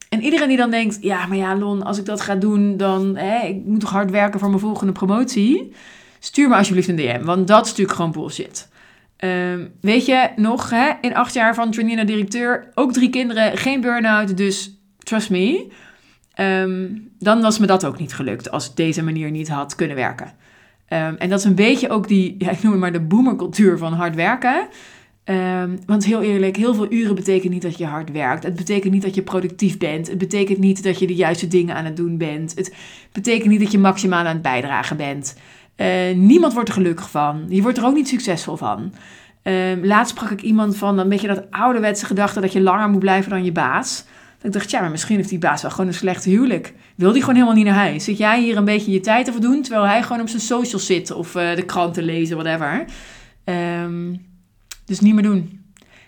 en 0.08 0.22
iedereen 0.22 0.48
die 0.48 0.56
dan 0.56 0.70
denkt, 0.70 0.98
ja, 1.00 1.26
maar 1.26 1.36
ja, 1.36 1.56
Lon, 1.56 1.82
als 1.82 1.98
ik 1.98 2.04
dat 2.04 2.20
ga 2.20 2.34
doen, 2.34 2.76
dan 2.76 3.16
hè, 3.16 3.46
ik 3.46 3.64
moet 3.64 3.80
toch 3.80 3.90
hard 3.90 4.10
werken 4.10 4.40
voor 4.40 4.48
mijn 4.48 4.60
volgende 4.60 4.92
promotie. 4.92 5.72
Stuur 6.18 6.48
me 6.48 6.56
alsjeblieft 6.56 6.88
een 6.88 6.96
DM, 6.96 7.24
want 7.24 7.48
dat 7.48 7.64
is 7.64 7.70
natuurlijk 7.70 7.96
gewoon 7.96 8.12
bullshit. 8.12 8.68
Ehm, 9.16 9.66
weet 9.80 10.06
je 10.06 10.28
nog, 10.36 10.70
hè, 10.70 10.90
in 11.00 11.14
acht 11.14 11.34
jaar 11.34 11.54
van 11.54 11.70
trainee 11.70 11.96
naar 11.96 12.06
directeur, 12.06 12.70
ook 12.74 12.92
drie 12.92 13.10
kinderen, 13.10 13.58
geen 13.58 13.80
burn-out, 13.80 14.36
dus 14.36 14.78
trust 14.98 15.30
me. 15.30 15.72
Ehm, 16.34 16.88
dan 17.18 17.40
was 17.40 17.58
me 17.58 17.66
dat 17.66 17.84
ook 17.84 17.98
niet 17.98 18.14
gelukt 18.14 18.50
als 18.50 18.68
ik 18.68 18.76
deze 18.76 19.02
manier 19.02 19.30
niet 19.30 19.48
had 19.48 19.74
kunnen 19.74 19.96
werken. 19.96 20.32
En 20.90 21.28
dat 21.28 21.38
is 21.38 21.44
een 21.44 21.54
beetje 21.54 21.88
ook 21.88 22.08
die, 22.08 22.34
ja, 22.44 22.50
ik 22.50 22.62
noem 22.62 22.72
het 22.72 22.80
maar 22.80 22.92
de 22.92 23.00
boomercultuur 23.00 23.78
van 23.78 23.92
hard 23.92 24.14
werken. 24.14 24.68
Um, 25.30 25.78
want 25.86 26.04
heel 26.04 26.22
eerlijk, 26.22 26.56
heel 26.56 26.74
veel 26.74 26.92
uren 26.92 27.14
betekent 27.14 27.52
niet 27.52 27.62
dat 27.62 27.78
je 27.78 27.86
hard 27.86 28.12
werkt. 28.12 28.42
Het 28.42 28.54
betekent 28.54 28.92
niet 28.92 29.02
dat 29.02 29.14
je 29.14 29.22
productief 29.22 29.78
bent. 29.78 30.08
Het 30.08 30.18
betekent 30.18 30.58
niet 30.58 30.82
dat 30.82 30.98
je 30.98 31.06
de 31.06 31.14
juiste 31.14 31.48
dingen 31.48 31.74
aan 31.74 31.84
het 31.84 31.96
doen 31.96 32.18
bent. 32.18 32.54
Het 32.54 32.74
betekent 33.12 33.50
niet 33.50 33.60
dat 33.60 33.72
je 33.72 33.78
maximaal 33.78 34.24
aan 34.24 34.26
het 34.26 34.42
bijdragen 34.42 34.96
bent. 34.96 35.36
Uh, 35.76 35.86
niemand 36.14 36.52
wordt 36.52 36.68
er 36.68 36.74
gelukkig 36.74 37.10
van. 37.10 37.44
Je 37.48 37.62
wordt 37.62 37.78
er 37.78 37.84
ook 37.84 37.94
niet 37.94 38.08
succesvol 38.08 38.56
van. 38.56 38.92
Um, 39.42 39.84
laatst 39.84 40.16
sprak 40.16 40.30
ik 40.30 40.42
iemand 40.42 40.76
van 40.76 40.98
een 40.98 41.08
beetje 41.08 41.28
dat 41.28 41.50
ouderwetse 41.50 42.06
gedachte 42.06 42.40
dat 42.40 42.52
je 42.52 42.60
langer 42.60 42.88
moet 42.88 43.00
blijven 43.00 43.30
dan 43.30 43.44
je 43.44 43.52
baas. 43.52 44.04
Dat 44.36 44.46
ik 44.46 44.52
dacht, 44.52 44.70
ja, 44.70 44.80
maar 44.80 44.90
misschien 44.90 45.16
heeft 45.16 45.28
die 45.28 45.38
baas 45.38 45.62
wel 45.62 45.70
gewoon 45.70 45.86
een 45.86 45.94
slecht 45.94 46.24
huwelijk. 46.24 46.72
Wil 46.96 47.12
die 47.12 47.20
gewoon 47.20 47.34
helemaal 47.34 47.56
niet 47.56 47.64
naar 47.64 47.74
huis? 47.74 48.04
Zit 48.04 48.18
jij 48.18 48.40
hier 48.40 48.56
een 48.56 48.64
beetje 48.64 48.92
je 48.92 49.00
tijd 49.00 49.24
te 49.24 49.32
verdoen 49.32 49.62
terwijl 49.62 49.86
hij 49.86 50.02
gewoon 50.02 50.20
op 50.20 50.28
zijn 50.28 50.42
social 50.42 50.80
zit 50.80 51.10
of 51.10 51.34
uh, 51.34 51.54
de 51.54 51.64
kranten 51.64 52.02
lezen, 52.02 52.36
whatever. 52.36 52.84
Um, 53.44 54.28
dus 54.90 55.00
niet 55.00 55.14
meer 55.14 55.22
doen. 55.22 55.64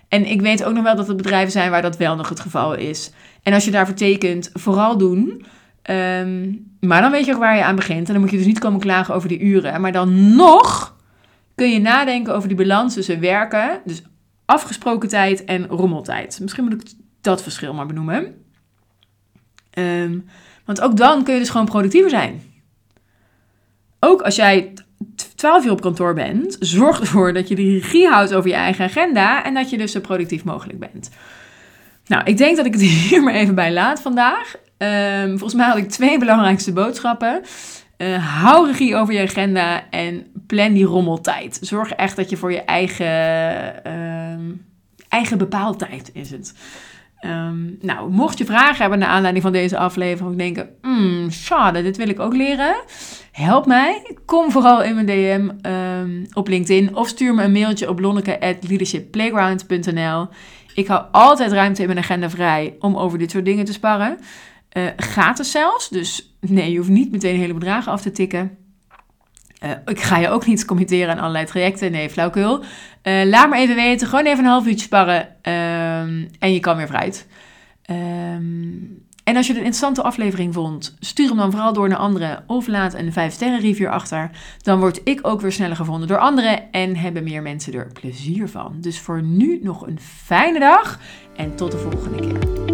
En 0.08 0.26
ik 0.26 0.40
weet 0.40 0.64
ook 0.64 0.74
nog 0.74 0.82
wel 0.82 0.96
dat 0.96 1.08
er 1.08 1.16
bedrijven 1.16 1.52
zijn 1.52 1.70
waar 1.70 1.82
dat 1.82 1.96
wel 1.96 2.16
nog 2.16 2.28
het 2.28 2.40
geval 2.40 2.74
is. 2.74 3.12
En 3.42 3.52
als 3.52 3.64
je 3.64 3.70
daarvoor 3.70 3.94
tekent, 3.94 4.50
vooral 4.52 4.98
doen. 4.98 5.44
Um, 5.90 6.70
maar 6.80 7.00
dan 7.00 7.10
weet 7.10 7.24
je 7.24 7.32
ook 7.32 7.38
waar 7.38 7.56
je 7.56 7.64
aan 7.64 7.76
begint. 7.76 8.06
En 8.06 8.12
dan 8.12 8.22
moet 8.22 8.30
je 8.30 8.36
dus 8.36 8.46
niet 8.46 8.58
komen 8.58 8.80
klagen 8.80 9.14
over 9.14 9.28
die 9.28 9.40
uren. 9.40 9.80
Maar 9.80 9.92
dan 9.92 10.34
nog 10.36 10.96
kun 11.54 11.70
je 11.70 11.80
nadenken 11.80 12.34
over 12.34 12.48
die 12.48 12.56
balans 12.56 12.94
tussen 12.94 13.20
werken, 13.20 13.80
dus 13.84 14.02
afgesproken 14.44 15.08
tijd 15.08 15.44
en 15.44 15.66
rommeltijd. 15.66 16.38
Misschien 16.40 16.64
moet 16.64 16.72
ik 16.72 16.92
dat 17.20 17.42
verschil 17.42 17.74
maar 17.74 17.86
benoemen. 17.86 18.34
Um, 19.78 20.24
want 20.64 20.80
ook 20.80 20.96
dan 20.96 21.24
kun 21.24 21.34
je 21.34 21.40
dus 21.40 21.50
gewoon 21.50 21.66
productiever 21.66 22.10
zijn. 22.10 22.42
Ook 24.00 24.22
als 24.22 24.36
jij 24.36 24.72
12 25.42 25.64
uur 25.64 25.70
op 25.70 25.80
kantoor 25.80 26.14
bent, 26.14 26.56
zorg 26.60 27.00
ervoor 27.00 27.32
dat 27.32 27.48
je 27.48 27.54
de 27.54 27.62
regie 27.62 28.08
houdt 28.08 28.34
over 28.34 28.50
je 28.50 28.56
eigen 28.56 28.84
agenda 28.84 29.44
en 29.44 29.54
dat 29.54 29.70
je 29.70 29.78
dus 29.78 29.92
zo 29.92 30.00
productief 30.00 30.44
mogelijk 30.44 30.78
bent. 30.78 31.10
Nou, 32.06 32.24
ik 32.24 32.36
denk 32.36 32.56
dat 32.56 32.66
ik 32.66 32.72
het 32.72 32.82
hier 32.90 33.22
maar 33.22 33.34
even 33.34 33.54
bij 33.54 33.72
laat 33.72 34.00
vandaag. 34.00 34.54
Um, 34.78 35.28
volgens 35.28 35.54
mij 35.54 35.66
had 35.66 35.76
ik 35.76 35.88
twee 35.88 36.18
belangrijkste 36.18 36.72
boodschappen. 36.72 37.42
Uh, 37.98 38.42
hou 38.42 38.66
regie 38.66 38.96
over 38.96 39.14
je 39.14 39.22
agenda 39.22 39.90
en 39.90 40.26
plan 40.46 40.72
die 40.72 40.84
rommeltijd. 40.84 41.58
Zorg 41.60 41.92
echt 41.92 42.16
dat 42.16 42.30
je 42.30 42.36
voor 42.36 42.52
je 42.52 42.62
eigen, 42.62 43.06
uh, 43.86 44.54
eigen 45.08 45.38
bepaaldtijd 45.38 46.10
is 46.12 46.30
het. 46.30 46.54
Um, 47.24 47.78
nou, 47.80 48.10
mocht 48.10 48.38
je 48.38 48.44
vragen 48.44 48.80
hebben 48.80 48.98
naar 48.98 49.08
aanleiding 49.08 49.44
van 49.44 49.52
deze 49.52 49.78
aflevering, 49.78 50.38
denken, 50.38 50.68
mm, 50.82 51.30
schade, 51.30 51.82
dit 51.82 51.96
wil 51.96 52.08
ik 52.08 52.20
ook 52.20 52.34
leren. 52.34 52.74
Help 53.32 53.66
mij. 53.66 54.16
Kom 54.24 54.50
vooral 54.50 54.82
in 54.82 54.94
mijn 54.94 55.06
DM 55.06 55.50
um, 55.70 56.26
op 56.32 56.48
LinkedIn 56.48 56.96
of 56.96 57.08
stuur 57.08 57.34
me 57.34 57.42
een 57.42 57.52
mailtje 57.52 57.88
op 57.88 58.00
lonneke@leadershipplayground.nl. 58.00 60.28
Ik 60.74 60.86
hou 60.86 61.04
altijd 61.12 61.52
ruimte 61.52 61.80
in 61.80 61.86
mijn 61.86 61.98
agenda 61.98 62.30
vrij 62.30 62.76
om 62.78 62.96
over 62.96 63.18
dit 63.18 63.30
soort 63.30 63.44
dingen 63.44 63.64
te 63.64 63.72
sparren. 63.72 64.18
Uh, 64.76 64.82
gratis 64.96 65.50
zelfs, 65.50 65.88
dus 65.88 66.36
nee, 66.40 66.72
je 66.72 66.78
hoeft 66.78 66.90
niet 66.90 67.12
meteen 67.12 67.36
hele 67.36 67.54
bedragen 67.54 67.92
af 67.92 68.02
te 68.02 68.10
tikken. 68.10 68.56
Uh, 69.64 69.70
ik 69.84 70.00
ga 70.00 70.18
je 70.18 70.28
ook 70.28 70.46
niet 70.46 70.64
committeren 70.64 71.10
aan 71.10 71.18
allerlei 71.18 71.44
trajecten. 71.44 71.92
Nee, 71.92 72.10
flauwkul. 72.10 72.62
Uh, 73.02 73.24
laat 73.24 73.50
me 73.50 73.56
even 73.56 73.74
weten. 73.74 74.08
Gewoon 74.08 74.26
even 74.26 74.44
een 74.44 74.50
half 74.50 74.66
uurtje 74.66 74.84
sparren. 74.84 75.20
Um, 75.20 76.28
en 76.38 76.52
je 76.52 76.60
kan 76.60 76.76
weer 76.76 76.86
vooruit. 76.86 77.26
Um, 77.90 79.02
en 79.24 79.36
als 79.36 79.46
je 79.46 79.52
een 79.52 79.58
interessante 79.58 80.02
aflevering 80.02 80.54
vond, 80.54 80.96
stuur 81.00 81.28
hem 81.28 81.36
dan 81.36 81.50
vooral 81.50 81.72
door 81.72 81.88
naar 81.88 81.98
anderen. 81.98 82.44
Of 82.46 82.66
laat 82.66 82.94
een 82.94 83.10
5-sterren 83.10 83.60
review 83.60 83.88
achter. 83.88 84.30
Dan 84.62 84.78
word 84.78 85.00
ik 85.04 85.26
ook 85.26 85.40
weer 85.40 85.52
sneller 85.52 85.76
gevonden 85.76 86.08
door 86.08 86.18
anderen. 86.18 86.70
En 86.70 86.96
hebben 86.96 87.24
meer 87.24 87.42
mensen 87.42 87.72
er 87.72 87.92
plezier 87.92 88.48
van. 88.48 88.76
Dus 88.80 89.00
voor 89.00 89.22
nu 89.22 89.60
nog 89.62 89.86
een 89.86 90.00
fijne 90.00 90.58
dag. 90.58 91.00
En 91.36 91.56
tot 91.56 91.72
de 91.72 91.78
volgende 91.78 92.20
keer. 92.20 92.71